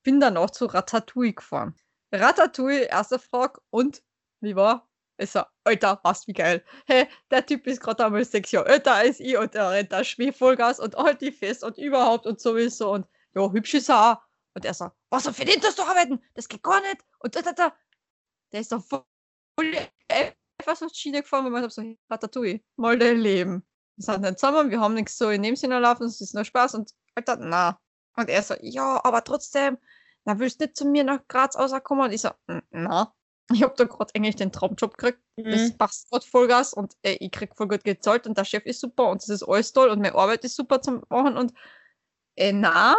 [0.04, 1.76] bin danach zu Ratatouille gefahren.
[2.12, 4.04] Ratatouille, erste Frage, und
[4.42, 4.88] wie war?
[5.18, 6.64] Ich so, Alter, was wie geil.
[6.86, 10.04] Hey, der Typ ist gerade einmal sechs Jahre älter als ich und der rennt da
[10.04, 14.18] Schmähvollgas und halt die fest und überhaupt und sowieso und ja, hübsch ist er auch.
[14.56, 16.22] Und er so, was für den tust du arbeiten?
[16.36, 17.04] Das geht gar nicht.
[17.20, 17.74] Und da, da, da.
[18.52, 19.04] Der ist doch voll
[20.10, 23.66] einfach so Schiene gefahren, weil man so, Ratatouille, mal dein Leben.
[23.98, 26.46] Wir sind nicht zusammen, wir haben nichts so in dem Sinne laufen, es ist nur
[26.46, 27.80] Spaß und Alter, na.
[28.16, 29.78] Und er so, ja, aber trotzdem,
[30.26, 32.06] na, willst nicht zu mir nach Graz rauskommen?
[32.06, 33.14] Und ich so, "Mm, na.
[33.52, 35.20] Ich hab da gerade eigentlich den Traumjob gekriegt.
[35.36, 35.78] Das Mhm.
[35.78, 39.10] passt gerade Vollgas und äh, ich krieg voll gut gezahlt und der Chef ist super
[39.10, 41.54] und das ist alles toll und meine Arbeit ist super zum machen und
[42.38, 42.96] äh, na,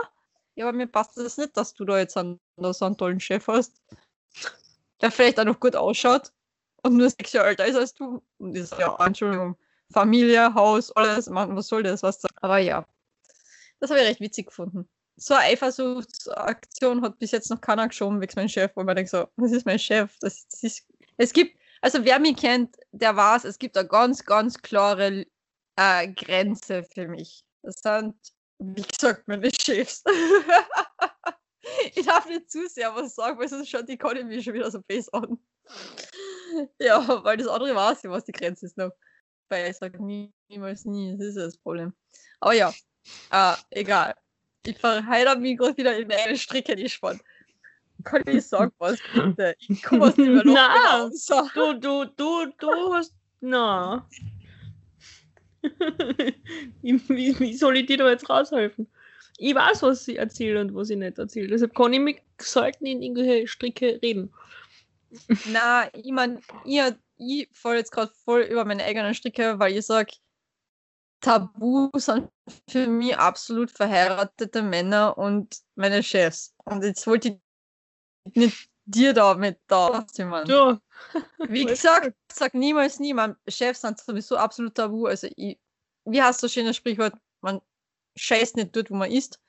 [0.57, 3.47] ja, aber mir passt das nicht, dass du da jetzt einen, so einen tollen Chef
[3.49, 3.81] hast,
[5.01, 6.33] der vielleicht auch noch gut ausschaut
[6.83, 8.23] und nur sechs Jahre älter ist als du.
[8.39, 9.57] Und so, ja, Entschuldigung,
[9.93, 12.29] Familie, Haus, alles, Mann, was soll das, was da?
[12.37, 12.87] Aber ja,
[13.81, 14.89] das habe ich recht witzig gefunden.
[15.17, 19.11] So eine Eifersuchtsaktion hat bis jetzt noch keiner geschoben, wegen mein Chef, wo man denkt
[19.11, 20.87] so, das ist mein Chef, das, das ist,
[21.17, 25.27] es gibt, also wer mich kennt, der weiß, es gibt eine ganz, ganz klare
[25.77, 27.45] äh, Grenze für mich.
[27.63, 28.15] Das sind,
[28.59, 30.03] wie gesagt, meine Chefs.
[31.95, 34.81] ich darf nicht zu sehr was sagen, weil sonst schaut die mich schon wieder so
[34.83, 35.39] base an.
[36.79, 38.93] ja, weil das andere weiß ja, was die Grenze ist noch.
[39.49, 41.93] Weil ich sage nie, niemals nie, das ist ja das Problem.
[42.41, 42.73] Aber ja,
[43.31, 44.15] äh, egal.
[44.67, 47.23] Ich verheiratet mich gerade wieder in eine Stricke, die spannt.
[48.03, 49.55] Kann ich sagen, was bitte?
[49.59, 51.11] Ich komme aus dem Loch.
[51.13, 51.49] So.
[51.55, 53.15] Du, du, du, du hast.
[53.41, 54.09] Na.
[56.83, 58.87] wie, wie soll ich dir da jetzt raushelfen?
[59.39, 61.51] Ich weiß, was sie erzählt und was sie nicht erzählt.
[61.51, 64.33] Deshalb kann ich mich selten in irgendwelche Stricke reden.
[65.53, 66.81] Na, ich mein, ich,
[67.17, 70.11] ich fall jetzt gerade voll über meine eigenen Stricke, weil ich sag,
[71.21, 72.29] Tabu sind
[72.69, 76.55] für mich absolut verheiratete Männer und meine Chefs.
[76.65, 80.47] Und jetzt wollte ich nicht dir da mit da, mein.
[80.47, 80.78] Du.
[81.49, 85.07] Wie gesagt, sag niemals nie, mein Chefs sind sowieso absolut tabu.
[85.07, 85.59] Also ich,
[86.05, 87.61] wie heißt so schönes Sprichwort, man
[88.16, 89.41] scheißt nicht dort, wo man ist.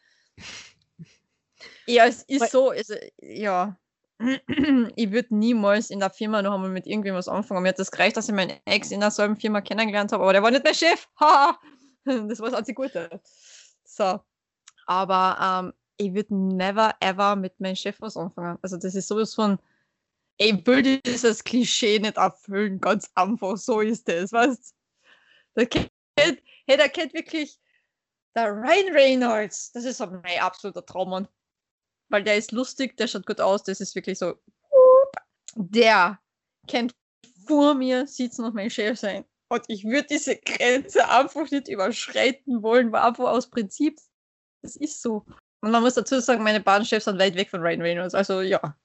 [1.85, 3.77] Ja, es ist Weil- so, also, ja.
[4.95, 7.63] Ich würde niemals in der Firma noch einmal mit irgendwem was anfangen.
[7.63, 10.41] Mir hat das gereicht, dass ich meinen Ex in derselben Firma kennengelernt habe, aber der
[10.41, 11.07] war nicht mein Chef.
[11.19, 11.59] Haha.
[12.05, 13.21] das war das einzige Gute.
[13.83, 14.21] So.
[14.87, 18.57] Aber ähm, ich würde never ever mit meinem Chef was anfangen.
[18.61, 19.59] Also das ist sowas von,
[20.37, 24.75] ich will dieses Klischee nicht erfüllen, ganz einfach, so ist es, weißt
[25.69, 27.59] kennt, hey, der kennt wirklich
[28.35, 31.27] der Ryan Reynolds, das ist mein absoluter Traummann.
[32.09, 34.35] Weil der ist lustig, der schaut gut aus, das ist wirklich so,
[35.55, 36.19] der
[36.67, 36.93] kennt
[37.47, 39.25] vor mir sitzen und mein Chef sein.
[39.47, 43.99] Und ich würde diese Grenze einfach nicht überschreiten wollen, war einfach aus Prinzip.
[44.61, 45.25] Das ist so.
[45.65, 48.13] Und man muss dazu sagen, meine beiden Chefs sind weit weg von Ryan Reynolds.
[48.13, 48.75] Also ja,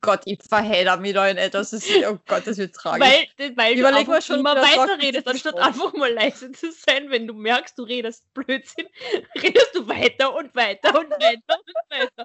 [0.00, 1.72] Gott, ich verhedder mich da in etwas.
[1.72, 3.06] Ist, oh Gott, das wird tragisch.
[3.06, 7.08] Weil, weil Überleg du mal schon immer weiter redest, anstatt einfach mal leise zu sein,
[7.10, 8.88] wenn du merkst, du redest Blödsinn,
[9.40, 12.24] redest du weiter und weiter und weiter und weiter.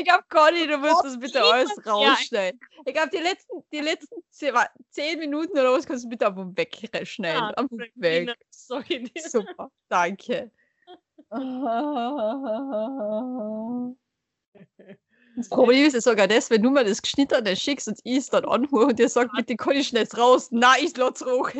[0.00, 2.58] Ich hab Conny, du musst das bitte alles rausschneiden.
[2.58, 2.82] Ja.
[2.86, 4.16] Ich glaube, die letzten, die letzten
[4.90, 7.42] zehn Minuten oder was kannst du bitte einfach wegschneiden.
[7.42, 8.34] Ja, einfach weg.
[8.48, 9.12] Sorry.
[9.18, 10.50] Super, danke.
[15.38, 18.28] Das Problem ist ja sogar das, wenn du mir das Geschnittene schickst und ich es
[18.28, 20.50] dann anhöre und dir sagt, bitte kann ich schnell raus.
[20.50, 21.50] Nein, ich lasse hoch.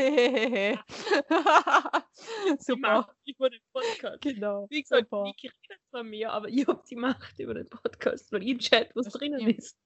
[2.59, 3.15] Super.
[3.25, 4.21] über den Podcast.
[4.23, 4.67] Genau.
[4.69, 5.33] Wie gesagt, Super.
[5.37, 8.91] ich rede zwar mehr, aber ich habe die Macht über den Podcast, weil ich entscheide,
[8.97, 9.59] was das drinnen stimmt.
[9.59, 9.79] ist.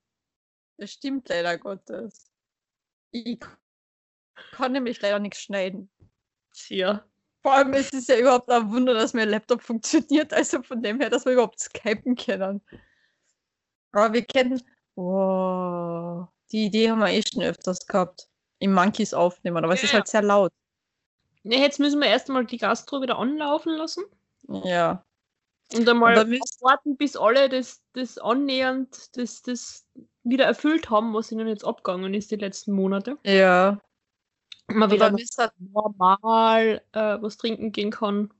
[0.79, 2.33] Das stimmt leider Gottes.
[3.11, 3.41] Ich
[4.53, 5.91] kann nämlich leider nichts schneiden.
[6.55, 7.05] Tja.
[7.43, 10.33] Vor allem ist es ja überhaupt ein Wunder, dass mein Laptop funktioniert.
[10.33, 12.63] Also von dem her, dass wir überhaupt skypen können.
[13.93, 14.63] Aber wir kennen.
[14.95, 18.29] Oh, die Idee haben wir eh schon öfters gehabt.
[18.59, 19.75] Im Monkeys aufnehmen, aber ja.
[19.75, 20.53] es ist halt sehr laut.
[21.43, 24.05] Ne, jetzt müssen wir erstmal die Gastro wieder anlaufen lassen.
[24.65, 25.05] Ja.
[25.75, 29.85] Und einmal und warten, bis alle das, das annähernd das, das
[30.23, 33.19] wieder erfüllt haben, was ihnen jetzt abgegangen ist die letzten Monate.
[33.25, 33.81] Ja.
[34.75, 35.15] Man wieder
[35.59, 38.33] normal äh, was trinken gehen kann.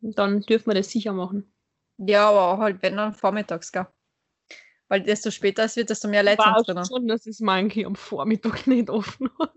[0.00, 1.52] Dann dürfen wir das sicher machen.
[1.98, 3.86] Ja, aber halt wenn dann vormittags, gell?
[4.88, 6.84] Weil desto später es wird, desto mehr Leute sind drin.
[6.84, 9.52] schon, dass das Monkey am Vormittag nicht offen hat.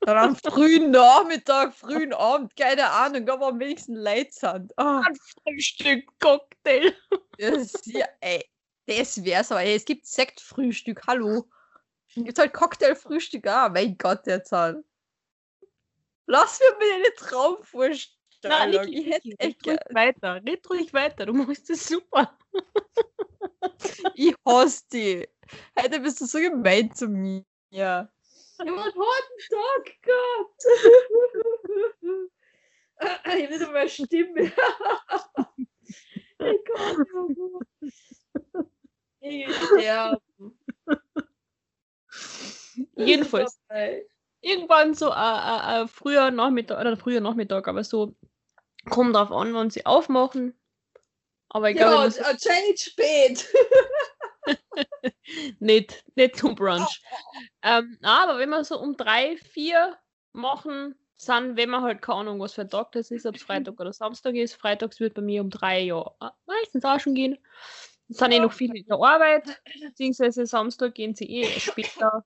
[0.00, 4.72] Dann am frühen Nachmittag, frühen Abend, keine Ahnung, wo am wenigsten Leute sind.
[4.76, 5.02] Oh.
[5.04, 6.94] Ein Frühstück, Cocktail.
[7.38, 8.44] Das, ja, ey,
[8.86, 9.62] das wär's aber.
[9.62, 11.48] Ey, es gibt Sektfrühstück, hallo.
[12.16, 14.82] Es gibt halt Cocktailfrühstück, ah, mein Gott, der Zahl.
[16.26, 18.16] Lass mir mir eine Traumvorstellung.
[18.42, 20.42] Nein, nicht, ich hätte echt ruhig weiter.
[20.46, 22.38] Red ruhig weiter, du machst das super.
[24.14, 25.28] ich hasse dich.
[25.78, 27.44] Heute bist du so gemein zu mir.
[27.70, 28.10] Ja.
[28.22, 30.64] Ich habe einen harten Tag gehabt.
[32.98, 34.52] ich habe nicht einmal Stimme.
[36.38, 37.06] ich kann
[39.20, 40.58] Ich sterben.
[42.96, 43.58] Jedenfalls.
[44.40, 48.14] Irgendwann so äh, äh, früher Nachmittag, oder früher Nachmittag, aber so
[48.88, 50.54] kommt drauf an, wann sie aufmachen.
[51.48, 53.48] Aber ich ja, glaube, anscheinend spät.
[55.58, 57.02] nicht, nicht zum Brunch.
[57.62, 59.96] ähm, aber wenn wir so um drei, vier
[60.32, 63.42] machen, sind, wenn man halt keine Ahnung, was für ein Tag das ist, ob es
[63.42, 64.54] Freitag oder Samstag ist.
[64.54, 67.38] Freitags wird bei mir um drei ja äh, meistens auch schon gehen.
[68.08, 72.24] Es sind eh noch viele in der Arbeit, beziehungsweise Samstag gehen sie eh später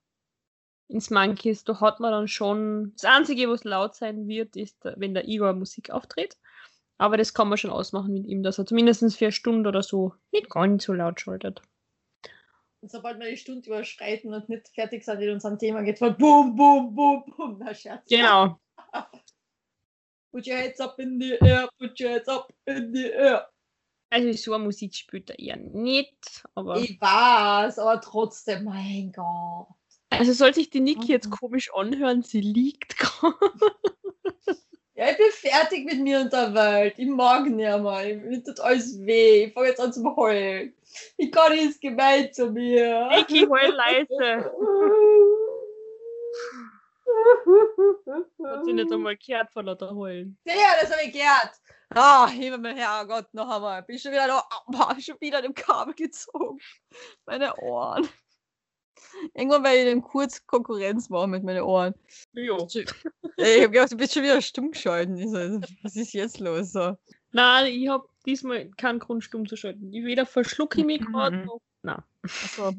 [0.87, 1.63] ins Monkeys.
[1.63, 2.93] Da hat man dann schon.
[2.93, 6.37] Das Einzige, was laut sein wird, ist, wenn der Igor Musik auftritt.
[6.97, 9.81] Aber das kann man schon ausmachen mit ihm, dass er zumindest für eine Stunde oder
[9.81, 11.61] so nicht ganz so laut schaltet.
[12.81, 16.13] Und sobald wir die Stunde überschreiten und nicht fertig sind mit unserem Thema, geht voll
[16.13, 17.57] boom, boom, boom, boom.
[17.59, 18.07] Na, Scherz.
[18.07, 18.59] Genau.
[20.31, 23.41] put your heads up in the air, put your heads up in the air.
[24.11, 26.77] Also so eine Musik spielt er eher nicht, aber.
[26.77, 29.67] Ich weiß, aber trotzdem, mein Gott.
[30.09, 33.35] Also soll sich die Niki jetzt komisch anhören, sie liegt gerade.
[34.93, 36.93] Ja, ich bin fertig mit mir und der Welt.
[36.97, 37.79] Ich mag nicht mehr.
[37.79, 39.45] Mir tut alles weh.
[39.45, 40.75] Ich fange jetzt an zu heulen.
[41.17, 43.09] Ich kann nicht gemein zu mir.
[43.27, 44.51] Ich heul leise.
[48.45, 50.37] Hat sie nicht einmal gehört von lauter Heulen.
[50.45, 51.51] Ja, das habe ich gehört.
[51.93, 53.83] Ah, Himmel, Herrgott, noch einmal.
[53.83, 56.59] Bin schon wieder noch, oh, schon wieder im Kabel gezogen.
[57.25, 58.07] Meine Ohren.
[59.33, 61.93] Irgendwann werde ich dem kurz Konkurrenz machen mit meinen Ohren.
[62.31, 62.67] Jo.
[62.71, 62.85] Ich
[63.37, 65.17] habe gedacht, du bist schon wieder stumm geschalten.
[65.17, 66.71] So, was ist jetzt los?
[66.71, 66.97] So.
[67.31, 69.91] Nein, ich habe diesmal keinen Grund, stumm zu schalten.
[69.91, 71.45] Ich weder verschlucke ich mich gerade mhm.
[71.45, 71.61] noch.
[71.81, 72.03] Nein.
[72.23, 72.73] Also,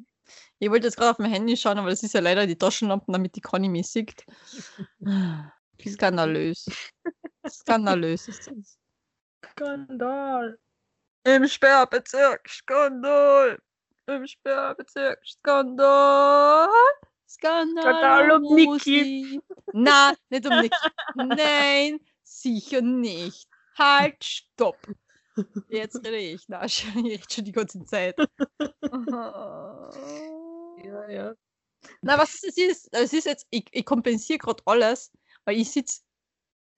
[0.59, 3.13] ich wollte jetzt gerade auf mein Handy schauen, aber das ist ja leider die Taschenlampen,
[3.13, 4.25] damit die Conny mich sieht.
[5.87, 6.67] Skandalös.
[7.47, 8.79] Skandalös ist das.
[9.51, 10.59] Skandal.
[11.25, 12.49] Im Sperrbezirk.
[12.49, 13.59] Skandal
[14.07, 15.21] im Sperrbezirk.
[15.25, 16.69] Skandal.
[17.29, 17.83] Skandal.
[17.83, 19.41] Skandal um Niki.
[19.73, 20.77] Na, nicht um Niki.
[21.15, 23.49] Nein, sicher nicht.
[23.79, 24.79] halt, stopp.
[25.69, 26.49] Jetzt rede ich.
[26.49, 28.17] Na, ich rede schon die ganze Zeit.
[30.85, 31.35] Ja, ja.
[32.01, 35.13] Na, was es ist, es ist jetzt, ich, ich kompensiere gerade alles,
[35.45, 36.01] weil ich sitze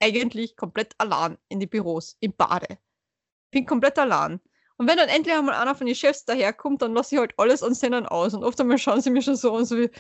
[0.05, 2.79] eigentlich komplett allein in die Büros, im Bade.
[3.51, 4.41] Bin komplett allein.
[4.77, 7.63] Und wenn dann endlich einmal einer von den Chefs daherkommt, dann lasse ich halt alles
[7.63, 8.35] an Sendern aus.
[8.35, 9.91] Und oft einmal schauen sie mir schon so an, so wie,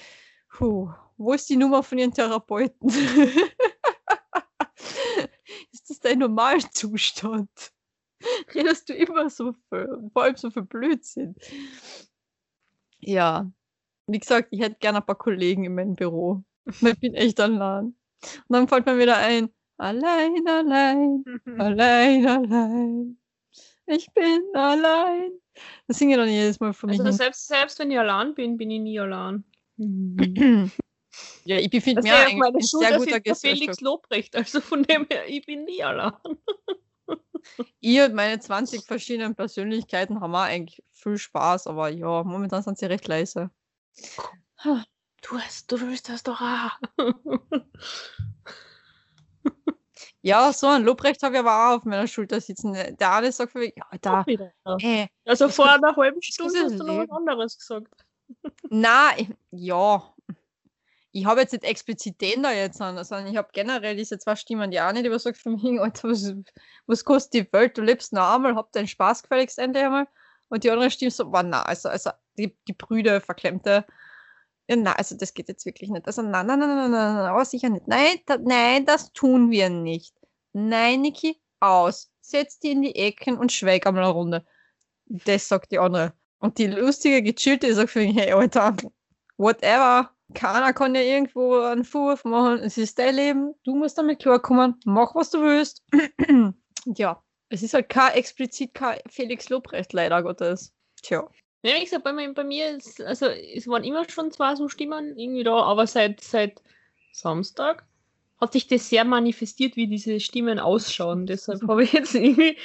[0.48, 2.88] puh, wo ist die Nummer von ihren Therapeuten?
[5.72, 7.48] ist das dein Normalzustand?
[8.54, 11.36] Redest du immer so viel, vor allem so viel Blödsinn?
[12.98, 13.50] Ja,
[14.06, 16.42] wie gesagt, ich hätte gerne ein paar Kollegen in meinem Büro.
[16.82, 17.94] Ich bin echt allein.
[18.24, 21.24] Und dann fällt mir wieder ein, allein, allein,
[21.58, 23.18] allein, allein.
[23.86, 25.32] Ich bin allein.
[25.86, 26.98] Das singe ich dann jedes Mal von mir.
[26.98, 29.44] Also selbst, selbst wenn ich allein bin, bin ich nie allein.
[31.44, 33.80] ja, ich befinde mich auch meine in Schuld, sehr guter ich der Felix Gesellschaft.
[33.82, 36.12] Lobrecht, also von dem her, ich bin nie allein.
[37.80, 42.78] Ich und meine 20 verschiedenen Persönlichkeiten haben auch eigentlich viel Spaß, aber ja, momentan sind
[42.78, 43.50] sie recht leise.
[44.64, 46.70] Du, hast, du willst das doch auch.
[50.24, 52.72] Ja, so ein Lobrecht habe ich aber auch auf meiner Schulter sitzen.
[52.72, 54.54] Der eine sagt für mich, ja, da, Wieder.
[54.80, 57.92] äh, Also vor einer halben Stunde hast du noch was anderes gesagt.
[58.70, 60.02] na, ich, ja.
[61.12, 64.34] Ich habe jetzt nicht explizit den da jetzt an, sondern ich habe generell diese zwei
[64.34, 66.32] Stimmen, die eine, die was sagt für mich, Alter, was,
[66.86, 67.76] was kostet die Welt?
[67.76, 70.08] Du lebst noch einmal, hab deinen Spaß gefälligst endlich einmal.
[70.48, 73.84] Und die andere Stimme so, boah, na, also, also die, die Brüder, Verklemmte.
[74.68, 76.06] Ja, na, also das geht jetzt wirklich nicht.
[76.06, 77.86] Also, nein, nein, nein, nein, nein, nein, aber sicher nicht.
[77.86, 80.14] Nein, da, nein, das tun wir nicht.
[80.52, 82.10] Nein, Niki, aus.
[82.20, 84.46] Setz die in die Ecken und schweig einmal eine Runde.
[85.06, 86.14] Das sagt die andere.
[86.38, 88.76] Und die lustige, gechillte sagt für mich, hey, Alter,
[89.36, 90.10] whatever.
[90.32, 92.60] Keiner kann ja irgendwo einen Vorwurf machen.
[92.60, 93.54] Es ist dein Leben.
[93.64, 94.80] Du musst damit klarkommen.
[94.84, 95.84] Mach, was du willst.
[96.86, 100.72] ja, es ist halt kein explizit kein Felix Lobrecht, leider Gottes.
[101.02, 101.28] Tja.
[101.64, 104.68] Ja, wie gesagt, bei, mir- bei mir ist, also es waren immer schon zwei so
[104.68, 106.62] Stimmen irgendwie da, aber seit, seit
[107.12, 107.86] Samstag
[108.40, 111.26] hat sich das sehr manifestiert, wie diese Stimmen ausschauen.
[111.26, 112.58] Deshalb habe ich jetzt irgendwie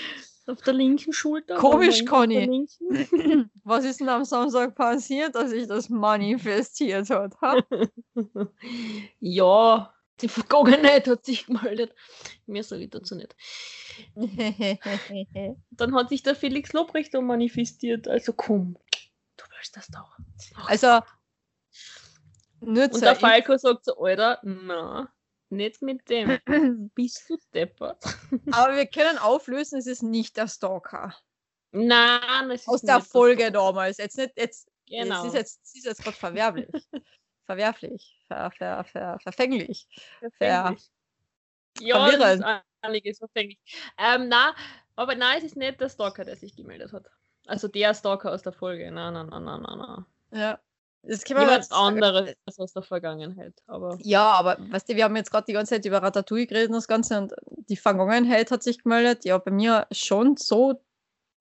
[0.48, 1.56] auf der linken Schulter.
[1.56, 2.68] Komisch, Conny.
[3.64, 7.40] Was ist denn am Samstag passiert, dass sich das manifestiert hat?
[7.40, 7.64] Ha?
[9.22, 11.94] ja, die Vergangenheit hat sich gemeldet.
[12.48, 13.36] Mehr sage ich dazu nicht.
[15.72, 18.08] Dann hat sich der Felix Lobrecht manifestiert.
[18.08, 18.76] Also komm,
[19.60, 20.18] willst das doch.
[20.56, 21.00] Ach, also,
[22.62, 25.14] nur Und der Falco sagt so, Alter, na,
[25.50, 26.40] nicht mit dem.
[26.96, 28.04] Bist du deppert?
[28.52, 31.16] Aber wir können auflösen, es ist nicht der Stalker.
[31.72, 33.54] Nein, es ist Aus der Folge das.
[33.54, 33.98] damals.
[33.98, 35.22] Jetzt nicht, jetzt, Genau.
[35.22, 36.68] es ist jetzt, es ist jetzt gerade verwerblich.
[37.46, 38.16] Verwerflich.
[38.28, 39.88] Ver, ver, ver, verfänglich.
[40.20, 40.92] Verfänglich.
[41.80, 42.42] Ja, es verwirrend.
[42.42, 43.60] ist einiges verfänglich.
[43.98, 44.54] Ähm, nein,
[44.96, 47.10] aber nein, es ist nicht der Stalker, der sich gemeldet hat.
[47.50, 48.92] Also der Stalker aus der Folge.
[48.92, 50.06] Nein, nein, nein, nein, nein, nein.
[50.32, 50.60] Ja.
[51.02, 53.54] Das kann man Jemand anderes aus der Vergangenheit.
[53.68, 56.70] Aber Ja, aber weißt du, wir haben jetzt gerade die ganze Zeit über Ratatouille geredet
[56.70, 57.34] und das Ganze und
[57.70, 59.24] die Vergangenheit hat sich gemeldet.
[59.24, 60.82] Ja, bei mir schon so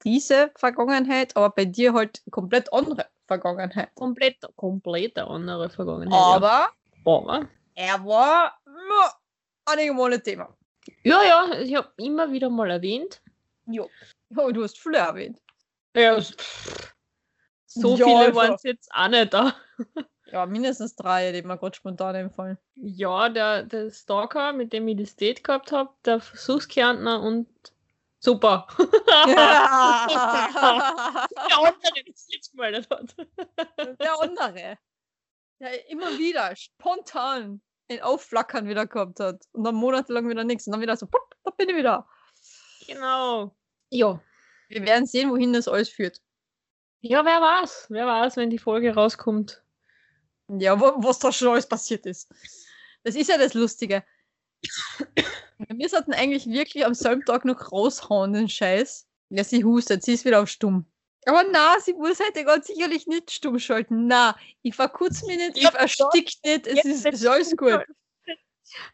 [0.04, 3.92] diese Vergangenheit, aber bei dir halt komplett andere Vergangenheit.
[3.96, 6.18] komplett, komplett andere Vergangenheit.
[6.18, 6.36] ja.
[6.36, 6.68] Aber
[7.04, 9.12] aber er war ja,
[9.66, 10.56] einige Male Thema.
[11.02, 13.20] ja, ja, ich habe immer wieder mal erwähnt.
[13.66, 13.88] Jo.
[14.36, 15.38] Oh, du hast viele erwähnt.
[15.98, 16.20] Ja,
[17.66, 18.34] so Ja, viele also.
[18.36, 19.54] waren es jetzt auch nicht da.
[20.30, 22.58] Ja, mindestens drei, die mir gerade spontan einfallen.
[22.74, 27.48] Ja, der, der Stalker, mit dem ich das Date gehabt habe, der Versuchskärntner und
[28.20, 28.66] super.
[28.78, 28.88] der
[31.56, 33.16] andere, der sich jetzt gemeldet hat.
[33.98, 34.78] Der andere,
[35.60, 40.72] der immer wieder spontan ein Aufflackern wieder gehabt hat und dann monatelang wieder nichts und
[40.72, 42.06] dann wieder so, pop, da bin ich wieder.
[42.86, 43.56] Genau.
[43.88, 44.20] Ja.
[44.68, 46.20] Wir werden sehen, wohin das alles führt.
[47.00, 47.86] Ja, wer weiß.
[47.90, 49.62] Wer weiß, wenn die Folge rauskommt.
[50.48, 52.32] Ja, wo, was da schon alles passiert ist.
[53.02, 54.04] Das ist ja das Lustige.
[55.68, 59.08] Wir sollten eigentlich wirklich am selben Tag noch raushauen, den Scheiß.
[59.30, 60.86] Ja, sie hustet, sie ist wieder auf stumm.
[61.26, 64.06] Aber na, sie muss heute ganz sicherlich nicht stumm schalten.
[64.06, 67.84] Na, ich verkutze mich nicht, ich Ja, erstick nicht, es ist, ist alles gut.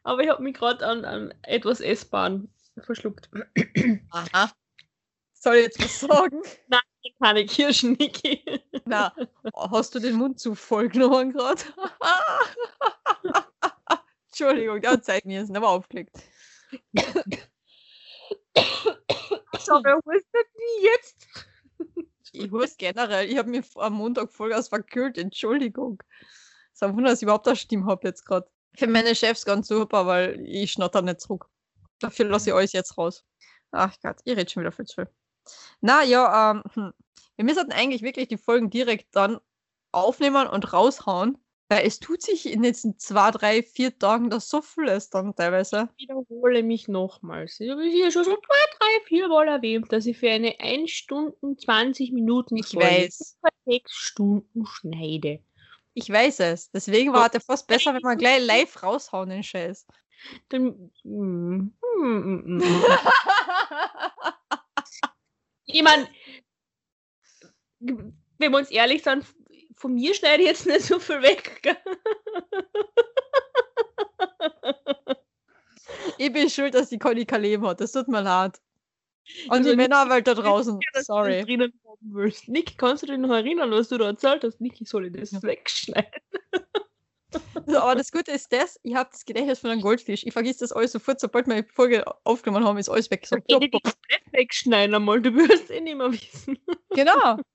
[0.02, 2.48] Aber ich habe mich gerade an, an etwas S-Bahn
[2.80, 3.30] verschluckt.
[4.10, 4.50] Aha.
[5.44, 6.42] Soll ich jetzt was sagen?
[7.22, 8.42] Keine Kirschen, Niki.
[8.86, 9.14] Na,
[9.54, 11.62] hast du den Mund zu voll genommen gerade?
[14.28, 16.16] Entschuldigung, der hat Zeit mir ist aber aufgelegt.
[18.56, 21.28] Schau, wer hustet wie jetzt?
[22.32, 26.02] Ich hust generell, ich habe mir am Montag Vollgas verkühlt, Entschuldigung.
[26.72, 28.48] Es ist ein Wunder, dass ich überhaupt eine Stimme habe jetzt gerade.
[28.78, 31.50] Für meine Chefs ganz super, weil ich schnotter nicht zurück.
[31.98, 33.26] Dafür lasse ich euch jetzt raus.
[33.72, 35.23] Ach Gott, ihr redet schon wieder viel zu viel.
[35.80, 36.92] Na ja, ähm, hm.
[37.36, 39.38] wir müssen eigentlich wirklich die Folgen direkt dann
[39.92, 41.38] aufnehmen und raushauen,
[41.68, 45.34] weil es tut sich in den letzten zwei, drei, vier Tagen das so vieles dann
[45.34, 45.88] teilweise.
[45.96, 47.58] Ich wiederhole mich nochmals.
[47.60, 50.90] Ich habe hier schon so zwei, drei, vier Mal erwähnt, dass ich für eine 1
[50.90, 53.38] Stunden 20 Minuten Ich Folge weiß.
[53.40, 55.40] über sechs Stunden schneide.
[55.94, 56.70] Ich weiß es.
[56.70, 59.86] Deswegen war es fast besser, wenn wir gleich live raushauen, den Scheiß.
[60.48, 62.62] Dann, mm, mm, mm, mm.
[65.74, 66.08] Ich meine,
[67.80, 69.26] wenn wir uns ehrlich sind,
[69.74, 71.60] von mir schneide ich jetzt nicht so viel weg.
[71.62, 71.76] Gell?
[76.18, 77.80] ich bin schuld, dass die Conny kein Leben hat.
[77.80, 78.60] Das tut mir leid.
[79.46, 80.78] Und Also die Männerwelt da draußen.
[81.00, 81.38] Sorry.
[81.38, 82.46] das drinnen haben willst.
[82.48, 84.60] Nick, kannst du dich noch erinnern, was du da erzählt hast?
[84.60, 85.42] Nick, ich soll das Ja.
[85.42, 86.20] wegschneiden.
[87.66, 90.24] So, aber das Gute ist das, ich habe das Gedächtnis von einem Goldfisch.
[90.26, 93.26] Ich vergiss das alles sofort, sobald wir die Folge aufgenommen haben, ist alles weg.
[93.26, 96.58] So, Ich dich komplett wegschneiden einmal, du wirst eh nicht mehr wissen.
[96.90, 97.36] genau.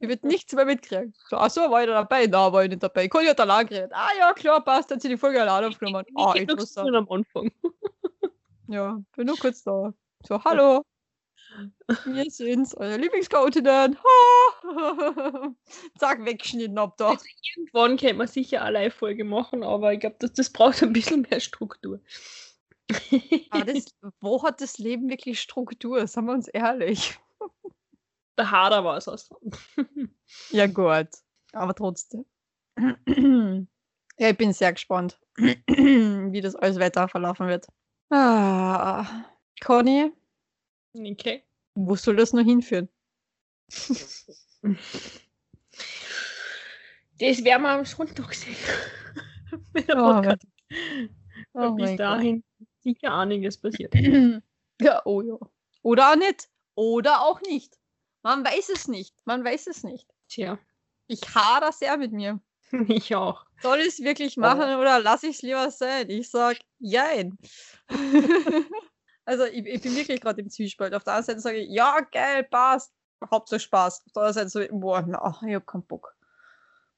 [0.00, 1.12] Ich wird nichts mehr mitkriegen.
[1.28, 2.26] So, ach so, war ich da dabei?
[2.28, 3.08] Na, war ich nicht dabei.
[3.08, 3.90] Conny hat allein geredet.
[3.92, 6.04] Ah ja, klar, passt, hat sie die Folge allein aufgenommen.
[6.14, 6.94] Ah, Nick, du interessant.
[6.94, 7.50] am Anfang.
[8.68, 9.92] Ja, bin nur kurz da.
[10.24, 10.82] So, hallo.
[12.04, 13.96] Wir sind's, eure Lieblingschaotinnen.
[13.96, 14.47] Ha!
[15.98, 17.10] Zack, weggeschnitten ab da.
[17.10, 20.92] Also irgendwann könnte man sicher eine Live-Folge machen, aber ich glaube, das, das braucht ein
[20.92, 22.00] bisschen mehr Struktur.
[23.50, 23.86] Aber das,
[24.20, 26.06] wo hat das Leben wirklich Struktur?
[26.06, 27.18] Seien wir uns ehrlich.
[28.38, 29.28] Der Hader war es aus.
[30.50, 31.08] Ja, gut.
[31.52, 32.24] Aber trotzdem.
[34.20, 37.68] Ja, ich bin sehr gespannt, wie das alles weiter verlaufen wird.
[38.10, 39.24] Ah,
[39.62, 40.10] Conny,
[40.92, 41.44] Okay.
[41.76, 42.88] wo soll das noch hinführen?
[44.62, 44.74] Das
[47.44, 48.56] werden wir am Sonntag sehen.
[49.72, 50.42] Mit der Oh, Podcast.
[51.54, 52.06] Oh Und bis mein Gott.
[52.06, 52.44] dahin
[52.80, 53.94] sicher einiges passiert.
[54.80, 55.36] Ja, oh ja.
[55.82, 56.48] Oder auch nicht.
[56.76, 57.76] Oder auch nicht.
[58.22, 59.12] Man weiß es nicht.
[59.24, 60.06] Man weiß es nicht.
[60.28, 60.56] Tja,
[61.08, 62.40] Ich hader sehr mit mir.
[62.86, 63.44] ich auch.
[63.60, 66.08] Soll ich es wirklich machen oder lasse ich es lieber sein?
[66.10, 67.36] Ich sag, jein.
[69.24, 70.94] also ich, ich bin wirklich gerade im Zwiespalt.
[70.94, 72.92] Auf der einen Seite sage ich, ja, geil, passt.
[73.30, 74.02] Hauptsache Spaß.
[74.06, 76.14] Auf der anderen Seite so, boah, na, ich hab keinen Bock.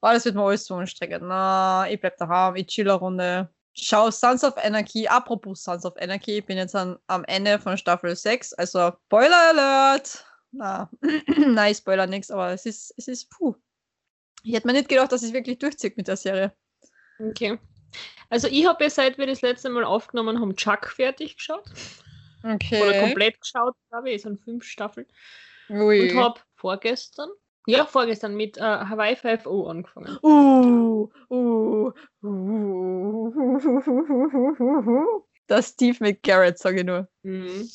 [0.00, 1.22] Boah, das wird mir alles zu anstrengend.
[1.22, 3.48] Na, ich bleib daheim, ich chill eine Runde.
[3.74, 5.06] Schau Sons of Anarchy.
[5.06, 8.54] Apropos Sons of Anarchy, ich bin jetzt an, am Ende von Staffel 6.
[8.54, 10.24] Also, Spoiler Alert!
[10.52, 10.90] Na,
[11.36, 13.54] nein, ich spoiler nichts, aber es ist, es ist, puh.
[14.42, 16.52] Ich hätte mir nicht gedacht, dass es wirklich durchzieht mit der Serie.
[17.18, 17.58] Okay.
[18.30, 21.68] Also ich habe ja seit wir das letzte Mal aufgenommen haben, Chuck fertig geschaut.
[22.42, 22.82] Okay.
[22.82, 24.16] Oder komplett geschaut, glaube ich.
[24.16, 25.06] Es sind fünf Staffeln.
[25.70, 26.10] Ui.
[26.10, 27.30] Und habe vorgestern,
[27.66, 30.18] ja, vorgestern mit äh, Hawaii 5.0 angefangen.
[30.22, 31.92] Uh, uh,
[32.22, 33.32] uh,
[35.46, 37.08] Das Steve McGarrett, sage ich nur.
[37.22, 37.68] Mhm.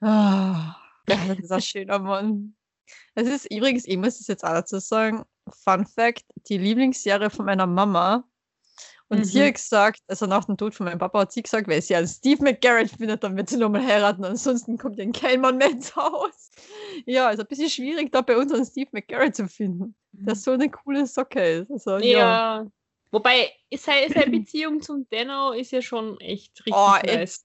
[0.00, 0.76] Ah,
[1.06, 2.56] das ist ein schöner Mann.
[3.14, 5.24] Es ist übrigens, ich muss es jetzt auch dazu sagen,
[5.64, 8.24] Fun Fact, die Lieblingsserie von meiner Mama.
[9.08, 9.24] Und Mhm.
[9.24, 11.94] sie hat gesagt, also nach dem Tod von meinem Papa hat sie gesagt, weil sie
[11.94, 15.70] einen Steve McGarrett findet, dann wird sie nochmal heiraten, ansonsten kommt ja kein Mann mehr
[15.70, 16.50] ins Haus.
[17.06, 20.52] Ja, ist ein bisschen schwierig, da bei uns einen Steve McGarrett zu finden, der so
[20.52, 21.70] eine coole Socke ist.
[21.70, 22.18] Also, Ja.
[22.62, 22.66] ja.
[23.10, 27.44] Wobei, seine, seine Beziehung zum Denno ist ja schon echt richtig Oh, nice.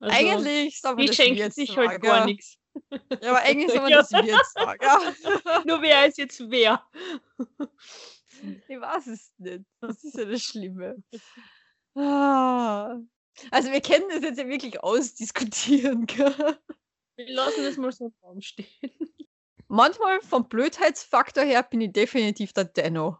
[0.00, 2.24] Also, Eigentlich soll man die das schenkt jetzt sich halt gar ja.
[2.24, 2.56] nichts.
[2.90, 3.98] Ja, aber eigentlich soll man Ja.
[3.98, 4.80] das jetzt sagen.
[4.82, 5.62] Ja.
[5.66, 6.82] Nur wer ist jetzt wer?
[8.68, 9.64] Ich weiß es nicht.
[9.80, 10.96] Das ist ja das Schlimme.
[11.94, 12.96] Ah.
[13.50, 16.06] Also wir können das jetzt ja wirklich ausdiskutieren.
[16.06, 16.58] Gell?
[17.16, 18.66] Wir lassen das mal so im Raum stehen.
[19.68, 23.18] Manchmal vom Blödheitsfaktor her bin ich definitiv der Denno.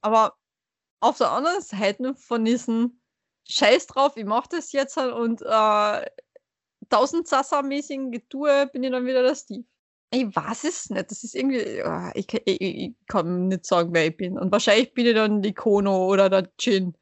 [0.00, 0.36] Aber
[1.00, 3.00] auf der anderen Seite von diesem
[3.48, 6.10] Scheiß drauf, ich mach das jetzt halt und äh,
[6.88, 9.64] tausend Sasa-mäßigen Getue bin ich dann wieder der Steve.
[10.10, 11.10] Ich weiß es nicht.
[11.10, 11.82] Das ist irgendwie.
[12.14, 14.38] ich, kann- ich, ich ich kann nicht sagen, wer ich bin.
[14.38, 16.96] Und wahrscheinlich bin ich dann die Kono oder der Jin.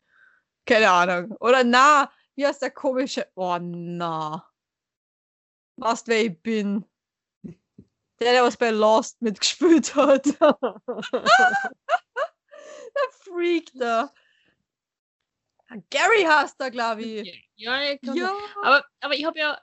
[0.66, 1.36] Keine Ahnung.
[1.38, 3.26] Oder na, wie heißt der komische.
[3.36, 4.45] Oh na.
[5.76, 6.84] Weißt wer ich bin?
[8.20, 10.24] Der, der was bei Lost mitgespielt hat.
[10.40, 10.74] der
[13.10, 14.10] Freak da.
[15.90, 17.44] Gary heißt er, glaube ich.
[17.56, 18.32] ja, ich Ja.
[18.62, 19.58] Aber, aber ich habe ja,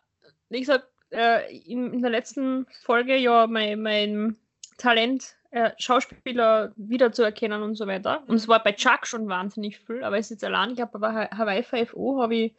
[0.49, 4.38] wie gesagt, äh, in, in der letzten Folge ja mein, mein
[4.78, 8.24] Talent, äh, Schauspieler wiederzuerkennen und so weiter.
[8.28, 10.99] Und es war bei Chuck schon wahnsinnig viel, aber es ist jetzt allein, ich habe
[10.99, 12.55] bei Ha- Hawaii 5.0 habe ich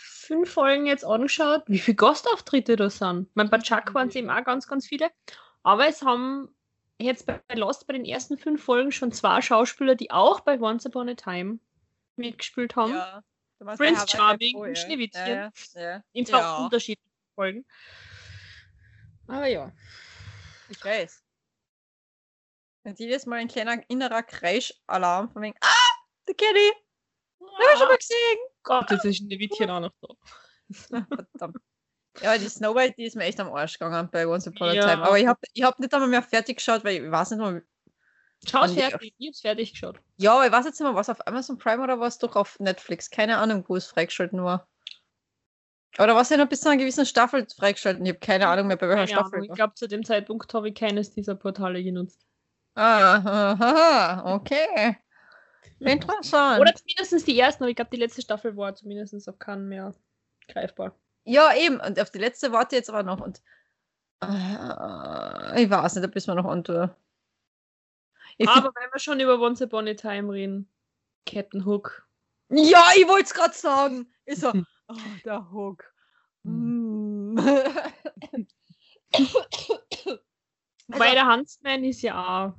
[0.00, 3.28] fünf Folgen jetzt angeschaut, wie viele Gastauftritte da sind.
[3.28, 5.10] Ich meine, bei Chuck waren es eben auch ganz, ganz viele.
[5.62, 6.54] Aber es haben
[6.98, 10.86] jetzt bei Lost bei den ersten fünf Folgen schon zwei Schauspieler, die auch bei Once
[10.86, 11.58] Upon a Time
[12.16, 12.92] mitgespielt haben.
[12.94, 13.22] Ja.
[13.76, 14.78] Prince Charming und.
[14.78, 15.26] Schneewittchen.
[15.26, 16.02] Ja, ja.
[16.12, 16.64] In zwei Ja.
[16.64, 17.66] unterschiedlichen Folgen.
[19.26, 19.70] Aber ja.
[20.68, 21.22] Ich weiß.
[22.84, 25.92] Und jedes Mal ein kleiner innerer Kreisch-Alarm von wegen, ah,
[26.26, 26.72] der Kitty!
[27.40, 28.38] Hab ich schon mal gesehen!
[28.62, 30.08] Gott, jetzt ist Schneewittchen auch noch da.
[31.32, 31.56] Verdammt.
[32.22, 34.82] Ja, die Snowbite, die ist mir echt am Arsch gegangen bei Once Upon a Ja.
[34.88, 35.02] Time.
[35.04, 37.54] Aber ich habe ich hab nicht einmal mehr fertig geschaut, weil ich weiß nicht mal.
[37.54, 40.00] Und die- fertig, ich hab's fertig geschaut.
[40.16, 42.58] Ja, aber ich weiß jetzt nicht mehr, was auf Amazon Prime oder was doch auf
[42.58, 43.10] Netflix.
[43.10, 44.66] Keine Ahnung, wo es freigeschalten war.
[45.98, 48.04] Oder was ja noch bis zu einer gewissen Staffel freigeschalten?
[48.04, 49.34] Ich habe keine Ahnung mehr, bei welcher Keine Staffel.
[49.34, 52.26] Ahnung, ich glaube, zu dem Zeitpunkt habe ich keines dieser Portale genutzt.
[52.74, 54.96] Ah, aha, okay.
[55.80, 56.60] Interessant.
[56.60, 59.94] Oder zumindest die ersten, aber ich glaube, die letzte Staffel war zumindest auf keinen mehr
[60.48, 60.94] greifbar.
[61.24, 61.80] Ja, eben.
[61.80, 63.20] Und auf die letzte warte jetzt aber noch.
[63.20, 63.40] Und
[64.22, 66.90] äh, ich weiß nicht, da müssen wir noch antun.
[68.36, 70.68] Ich Aber wenn wir schon über Once Upon a Time reden,
[71.26, 72.06] Captain Hook.
[72.48, 74.12] ja, ich wollte es gerade sagen.
[74.24, 74.52] Ist so,
[74.88, 75.84] oh, der Hook.
[76.42, 77.36] Mm.
[80.88, 82.54] Weil der Huntsman ist ja auch.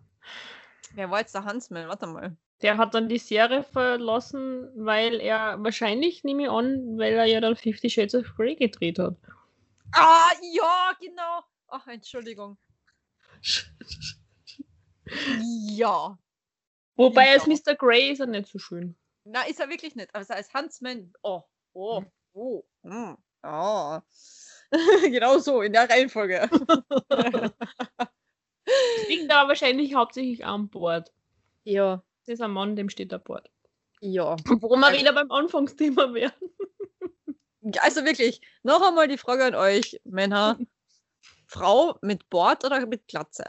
[0.93, 1.87] Wer war jetzt der Huntsman?
[1.87, 2.37] Warte mal.
[2.61, 7.41] Der hat dann die Serie verlassen, weil er wahrscheinlich, nehme ich an, weil er ja
[7.41, 9.15] dann Fifty Shades of Grey gedreht hat.
[9.93, 11.41] Ah, ja, genau.
[11.67, 12.57] Ach, Entschuldigung.
[15.67, 16.17] Ja.
[16.95, 17.75] Wobei als Mr.
[17.75, 18.95] Grey ist er nicht so schön.
[19.23, 20.13] Na, ist er wirklich nicht.
[20.13, 21.11] Aber als Huntsman.
[21.23, 21.43] Oh,
[21.73, 22.03] oh,
[22.33, 22.63] oh.
[22.83, 23.99] Mm, oh.
[25.03, 26.49] genau so, in der Reihenfolge.
[29.07, 31.11] Liegt aber wahrscheinlich hauptsächlich an Bord.
[31.63, 32.03] ja.
[32.25, 33.49] Das ist ein Mann, dem steht an Bord.
[34.01, 34.35] Ja.
[34.45, 36.31] Wo wir Also- wieder beim Anfangsthema wären.
[37.79, 40.57] Also wirklich, noch einmal die Frage an euch, Männer.
[41.47, 43.43] Frau mit Bord oder mit Glatze?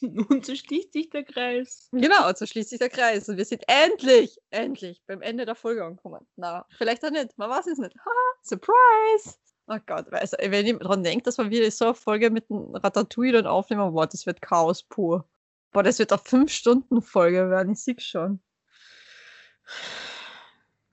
[0.00, 1.88] Und so schließt sich der Kreis.
[1.92, 3.28] Genau, so schließt sich der Kreis.
[3.28, 6.26] Und wir sind endlich, endlich beim Ende der Folge angekommen.
[6.36, 7.36] Na, vielleicht auch nicht.
[7.36, 7.94] Man weiß es nicht.
[7.98, 9.36] Haha, Surprise!
[9.68, 12.74] Oh Gott, also, wenn ich dran denke, dass wir wieder so eine Folge mit dem
[12.74, 15.28] Ratatouille dann aufnehmen, boah, das wird Chaos pur.
[15.72, 18.40] Boah, das wird eine 5-Stunden-Folge werden, ich sehe schon.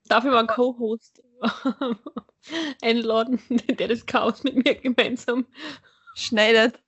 [0.07, 1.21] Dafür mal einen Co-Host
[2.81, 5.45] einladen, der das Chaos mit mir gemeinsam
[6.15, 6.81] Schneidet.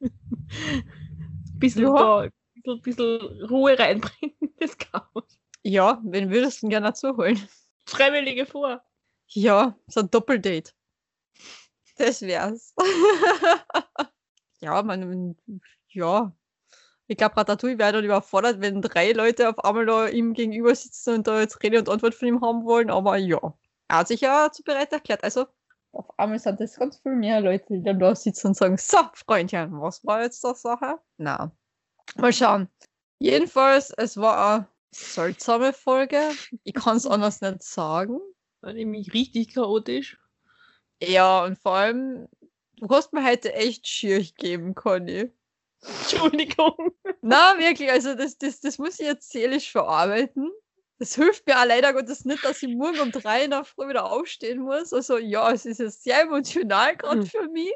[1.58, 2.22] bisschen, Ja.
[2.22, 5.38] da, bisschen, bisschen Ruhe reinbringt in das Chaos.
[5.62, 7.40] Ja, wen würdest du denn gerne dazu holen?
[7.86, 8.82] Freiwillige vor.
[9.28, 10.72] Ja, so ein Doppeldate.
[11.96, 12.74] Das wär's.
[14.60, 15.36] ja, man,
[15.88, 16.32] ja.
[17.08, 21.14] Ich glaube, Ratatouille wäre dann überfordert, wenn drei Leute auf einmal da ihm gegenüber sitzen
[21.14, 23.40] und da jetzt Rede und Antwort von ihm haben wollen, aber ja.
[23.88, 25.24] Er hat sich ja zu bereit erklärt.
[25.24, 25.46] Also,
[25.92, 28.98] auf einmal sind das ganz viel mehr Leute, die dann da sitzen und sagen: So,
[29.14, 30.98] Freundchen, was war jetzt das Sache?
[31.16, 31.50] Na,
[32.16, 32.68] mal schauen.
[33.18, 36.20] Jedenfalls, es war eine seltsame Folge.
[36.62, 38.20] Ich kann es anders nicht sagen.
[38.60, 40.18] War nämlich richtig chaotisch.
[41.02, 42.28] Ja, und vor allem,
[42.76, 45.32] du hast mir heute echt schier geben, Conny.
[45.82, 46.92] Entschuldigung.
[47.20, 50.50] Na, wirklich, also das, das, das muss ich jetzt seelisch verarbeiten.
[50.98, 53.88] Das hilft mir auch leider Gottes nicht, dass ich morgen um drei in der Früh
[53.88, 54.92] wieder aufstehen muss.
[54.92, 57.26] Also ja, es ist jetzt sehr emotional gerade Hm.
[57.26, 57.72] für mich.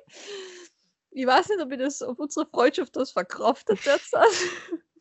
[1.10, 4.14] Ich weiß nicht, ob, ich das, ob unsere Freundschaft das verkraftet jetzt.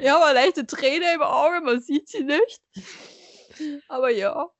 [0.00, 2.62] Ich habe eine leichte Träne im Auge, man sieht sie nicht.
[3.86, 4.50] Aber ja.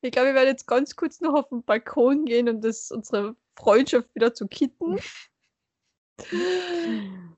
[0.00, 3.34] Ich glaube, wir werden jetzt ganz kurz noch auf den Balkon gehen und das, unsere
[3.56, 5.00] Freundschaft wieder zu kitten.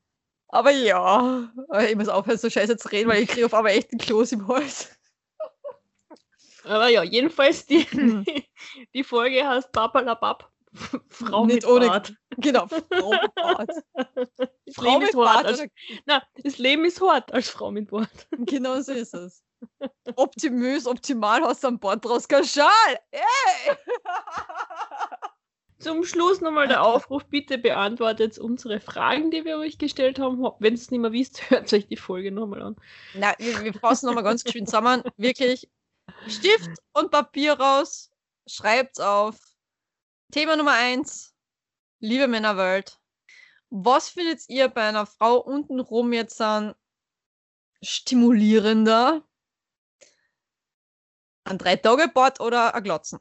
[0.52, 1.48] Aber ja,
[1.88, 4.32] ich muss aufhören, so scheiße zu reden, weil ich kriege auf einmal echt einen Kloß
[4.32, 4.90] im Hals.
[6.64, 8.24] Aber ja, jedenfalls die, Hm.
[8.94, 10.50] die Folge heißt Papalapap.
[11.08, 12.14] Frau Nicht mit ohne- Bart.
[12.36, 13.70] Genau, Frau mit Bart.
[14.74, 15.12] Frau mit.
[15.12, 15.68] Bart, Als, oder?
[16.06, 18.08] na, das Leben ist hart als Frau mit Bart.
[18.30, 19.42] Genau so ist es.
[20.16, 22.98] Optimös, optimal hast du an Bord draus Schal.
[23.10, 23.76] Ey!
[25.80, 30.42] Zum Schluss nochmal der Aufruf, bitte beantwortet unsere Fragen, die wir euch gestellt haben.
[30.58, 32.76] Wenn ihr es nicht mehr wisst, hört euch die Folge nochmal an.
[33.14, 35.02] Na, wir, wir fassen nochmal ganz geschwind zusammen.
[35.16, 35.70] Wirklich
[36.28, 38.10] Stift und Papier raus.
[38.46, 39.38] Schreibt's auf.
[40.30, 41.34] Thema Nummer eins.
[42.00, 43.00] Liebe Männerwelt.
[43.70, 46.74] Was findet ihr bei einer Frau untenrum jetzt an
[47.82, 49.26] stimulierender?
[51.44, 53.18] Ein Drei-Tage-Bad oder ein Glotzen?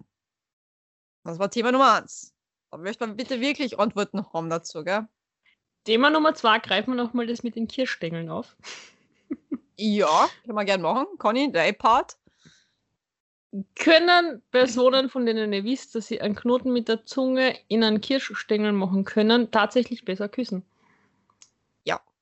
[1.24, 2.34] Das war Thema Nummer eins.
[2.72, 5.08] Da möchte man bitte wirklich Antworten haben dazu, gell?
[5.86, 8.56] Thema Nummer zwei, greifen wir nochmal das mit den Kirschstängeln auf.
[9.78, 11.06] Ja, können wir gern machen.
[11.18, 12.18] Conny, dein Part.
[13.76, 18.02] Können Personen, von denen ihr wisst, dass sie einen Knoten mit der Zunge in einen
[18.02, 20.66] Kirschstängel machen können, tatsächlich besser küssen?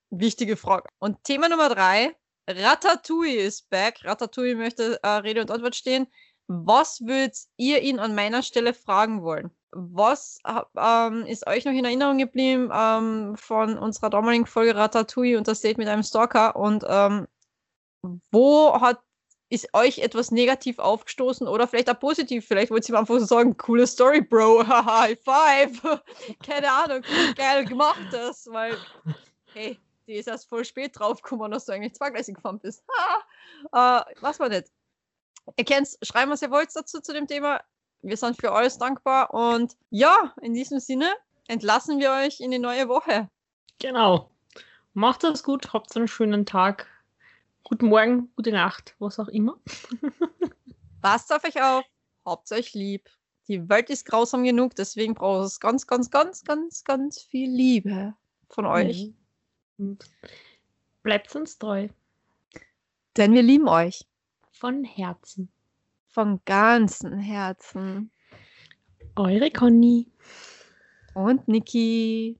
[0.09, 0.87] Wichtige Frage.
[0.99, 2.15] Und Thema Nummer drei.
[2.47, 4.05] Ratatouille ist back.
[4.05, 6.07] Ratatouille möchte äh, Rede und Antwort stehen.
[6.47, 9.51] Was würdet ihr ihn an meiner Stelle fragen wollen?
[9.71, 10.39] Was
[10.77, 15.61] ähm, ist euch noch in Erinnerung geblieben ähm, von unserer damaligen Folge Ratatouille und das
[15.61, 16.55] Date mit einem Stalker?
[16.55, 17.27] Und ähm,
[18.31, 18.99] wo hat
[19.49, 22.45] ist euch etwas negativ aufgestoßen oder vielleicht auch positiv?
[22.45, 25.81] Vielleicht wollt ihr einfach so sagen, coole Story, Bro, High Five.
[26.45, 27.01] Keine Ahnung,
[27.35, 28.77] geil gemacht das, weil,
[29.53, 32.83] hey, die ist erst voll spät draufgekommen, dass du eigentlich zweigleisig gefahren bist.
[33.71, 34.65] äh, was war das?
[35.55, 37.61] Ihr kennt schreiben, was ihr wollt dazu zu dem Thema.
[38.01, 41.13] Wir sind für alles dankbar und ja, in diesem Sinne
[41.47, 43.29] entlassen wir euch in die neue Woche.
[43.79, 44.31] Genau.
[44.93, 46.87] Macht es gut, habt einen schönen Tag.
[47.63, 49.59] Guten Morgen, gute Nacht, was auch immer.
[51.01, 51.85] Passt auf euch auf,
[52.25, 53.09] habt euch lieb.
[53.47, 58.13] Die Welt ist grausam genug, deswegen braucht es ganz, ganz, ganz, ganz, ganz viel Liebe
[58.49, 59.13] von euch.
[59.77, 60.05] Und
[61.03, 61.87] bleibt uns treu.
[63.15, 64.05] Denn wir lieben euch.
[64.51, 65.51] Von Herzen.
[66.17, 68.09] Von ganzem Herzen.
[69.15, 70.07] Eure Conny.
[71.13, 72.39] Und Niki.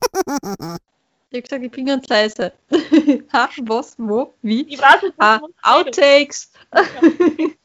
[0.00, 2.54] Ich hab gesagt, ich bin ganz leise.
[3.34, 4.62] ha, was, wo, wie?
[4.62, 6.52] Ich weiß nicht, was man Outtakes.
[6.72, 7.58] ich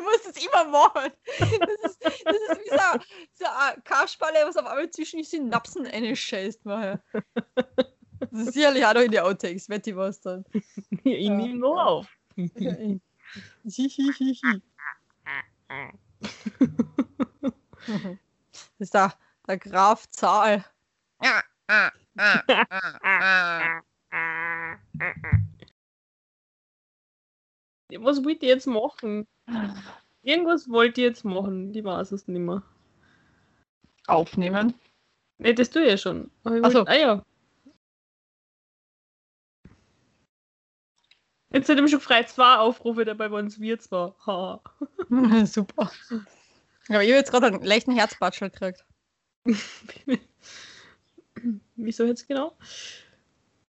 [0.00, 1.10] muss das immer machen.
[1.26, 2.76] Das ist, das ist wie so,
[3.40, 6.64] so eine Kasperle, was auf einmal zwischen die Synapsen einscheißt.
[6.64, 7.02] Nachher.
[8.20, 10.44] Das ist sicherlich auch noch in die Outtakes, wette ich was dann.
[11.02, 12.19] Ich nehme nur auf.
[12.36, 12.50] Das
[18.78, 19.14] ist der,
[19.46, 20.64] der Graf Zahl.
[27.98, 29.26] Was wollt ihr jetzt machen?
[30.22, 32.62] Irgendwas wollt ihr jetzt machen, ich weiß es nicht mehr.
[34.06, 34.74] Aufnehmen.
[35.38, 36.30] Ne, das tue ich ja schon.
[36.44, 36.78] Ich Ach so.
[36.80, 37.24] wollt- Ah ja.
[41.52, 44.14] Jetzt hat ihm schon frei zwei Aufrufe dabei, waren es wir zwar.
[44.26, 44.62] Ha.
[45.44, 45.90] Super.
[46.88, 48.84] Aber ich habe jetzt gerade einen leichten Herzbatschel gekriegt.
[51.76, 52.56] Wieso jetzt genau?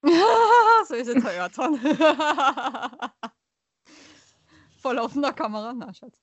[0.89, 1.79] so ist es heuer dann.
[4.81, 5.73] Voll laufender Kamera.
[5.75, 6.19] Na, Schatz.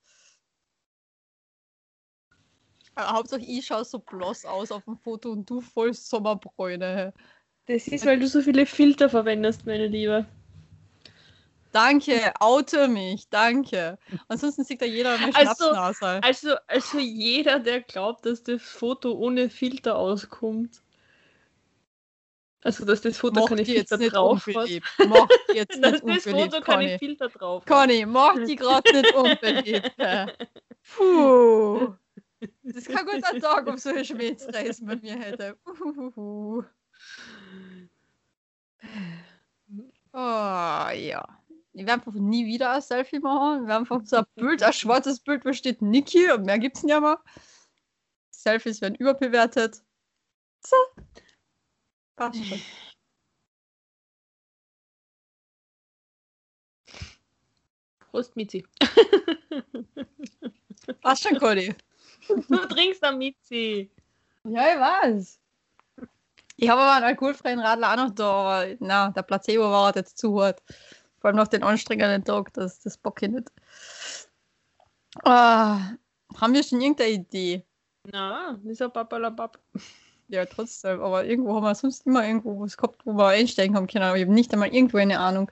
[2.94, 7.14] Aber Hauptsache ich schaue so bloß aus auf dem Foto und du voll Sommerbräune.
[7.66, 10.26] Das ist, weil du so viele Filter verwendest, meine Liebe.
[11.72, 13.98] Danke, oute mich, danke.
[14.28, 16.20] Ansonsten sieht da jeder eine Also- Schnapsnase.
[16.22, 20.82] Also, also jeder, der glaubt, dass das Foto ohne Filter auskommt.
[22.64, 24.56] Also, dass das Foto keine Filter nicht drauf hat.
[24.56, 24.86] unbeliebt.
[25.06, 26.98] Mach jetzt Dass nicht das Foto keine Conny.
[26.98, 27.68] Filter drauf hat.
[27.68, 29.92] Conny, mach die gerade nicht unbeliebt.
[30.96, 31.94] Puh.
[32.62, 35.56] Das kann gut ein Tag, ob so eine Schmähzreisen bei mir hätte.
[35.66, 36.64] Uhuhu.
[40.12, 41.24] Oh ja.
[41.78, 43.68] Ich werde einfach nie wieder ein Selfie machen.
[43.68, 46.82] Wir haben einfach so ein Bild, ein schwarzes Bild, wo steht Niki und mehr gibt's
[46.82, 47.22] nicht mehr.
[48.30, 49.84] Selfies werden überbewertet.
[50.66, 50.76] So.
[52.16, 52.60] Passt schon.
[58.10, 58.66] Prost, Mitzi.
[61.00, 61.76] Passt schon, Conny.
[62.26, 63.88] Du trinkst am Mitzi.
[64.42, 65.38] Ja, ich weiß.
[66.60, 69.96] Ich habe aber einen alkoholfreien Radler auch noch da, aber na, der Placebo war halt
[69.96, 70.60] jetzt zu hart.
[71.20, 73.50] Vor allem nach den anstrengenden Tag, das, das bock ich nicht.
[75.24, 75.80] Ah,
[76.36, 77.64] haben wir schon irgendeine Idee?
[78.04, 79.58] Na, ein Papalapap.
[80.28, 83.86] Ja, trotzdem, aber irgendwo haben wir sonst immer irgendwo was gehabt, wo wir einsteigen haben
[83.86, 85.50] können, aber ich habe nicht einmal irgendwo eine Ahnung.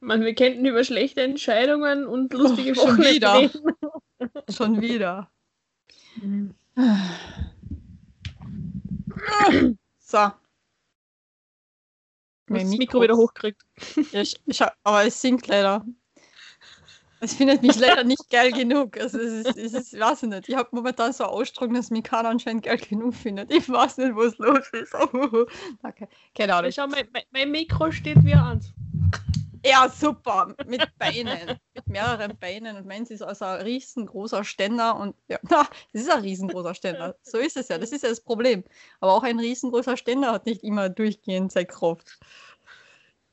[0.00, 3.34] Man, wir könnten über schlechte Entscheidungen und lustige Oh, schon wieder.
[3.38, 3.76] reden.
[4.50, 5.30] Schon wieder.
[9.98, 10.30] So.
[12.46, 13.62] Das Mikro wieder hochkriegt.
[14.12, 15.84] Ja, ich, ich aber es singt leider.
[17.20, 18.98] Es findet mich leider nicht geil genug.
[19.00, 20.48] Also es ist, es ist, ich weiß ich nicht.
[20.48, 23.50] Ich habe momentan so Ausstrahlung, dass mich keiner anscheinend geil genug findet.
[23.50, 24.92] Ich weiß nicht, was los ist.
[25.82, 26.08] Danke.
[26.34, 26.70] Keine Ahnung.
[26.70, 28.74] Schau, mein, mein, mein Mikro steht wie eins.
[29.64, 30.54] Ja, super.
[30.66, 31.58] Mit Beinen.
[31.74, 32.76] Mit mehreren Beinen.
[32.76, 34.96] Und meins ist also ein riesengroßer Ständer.
[34.96, 37.16] Und ja, na, es ist ein riesengroßer Ständer.
[37.22, 37.78] So ist es ja.
[37.78, 38.64] Das ist ja das Problem.
[39.00, 42.18] Aber auch ein riesengroßer Ständer hat nicht immer durchgehend seine Kraft.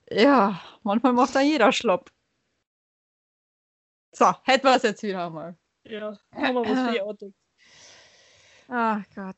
[0.09, 2.09] Ja, manchmal macht da jeder Schlopp.
[4.13, 5.57] So, hätten wir es jetzt wieder einmal.
[5.83, 7.33] Ja, haben wir was für die Autos.
[8.67, 9.37] Ach Gott.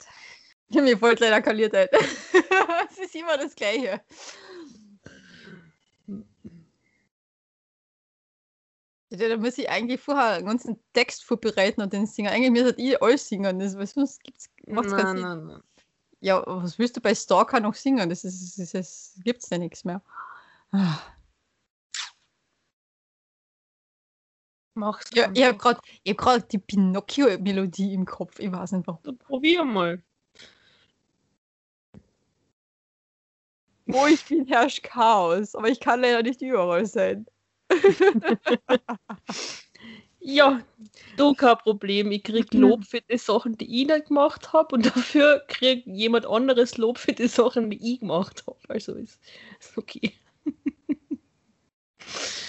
[0.68, 1.74] Ich habe mich voll leider kaliert.
[2.90, 4.02] es ist immer das Gleiche.
[9.16, 12.32] Ja, da muss ich eigentlich vorher einen ganzen Text vorbereiten und den singen.
[12.32, 13.60] Eigentlich müsste ich alles singen.
[13.60, 15.22] Das, was sonst gibt's, macht's keinen Nein, Sinn.
[15.22, 15.64] nein, nein.
[16.20, 18.10] Ja, was willst du bei Stalker noch singen?
[18.10, 20.02] Das ist, das das gibt's ja nichts mehr.
[20.72, 21.00] Ah.
[24.76, 25.10] Mach's.
[25.14, 28.40] Ja, ich habe gerade hab grad die Pinocchio-Melodie im Kopf.
[28.40, 29.04] Ich weiß nicht warum.
[29.04, 30.02] Dann probier mal.
[33.86, 35.54] Wo ich bin, herrscht Chaos.
[35.56, 37.28] Aber ich kann leider nicht überall sein.
[40.26, 40.62] Ja,
[41.18, 42.12] du kein Problem.
[42.12, 42.62] Ich krieg Mhm.
[42.62, 46.98] Lob für die Sachen, die ich nicht gemacht habe und dafür kriegt jemand anderes Lob
[46.98, 48.58] für die Sachen, die ich gemacht habe.
[48.70, 49.20] Also ist,
[49.60, 50.14] ist okay.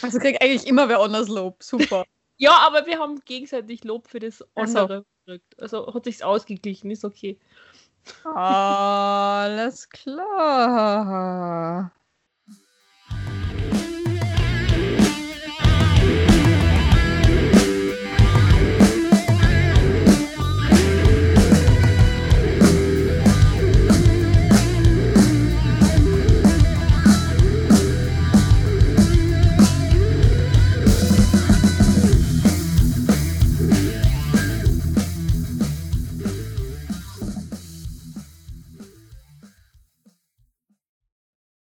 [0.02, 1.62] Also krieg eigentlich immer wer anders Lob.
[1.62, 2.04] Super.
[2.36, 5.58] Ja, aber wir haben gegenseitig Lob für das andere gekriegt.
[5.58, 7.38] Also hat sich's ausgeglichen, ist okay.
[8.24, 11.12] Alles klar.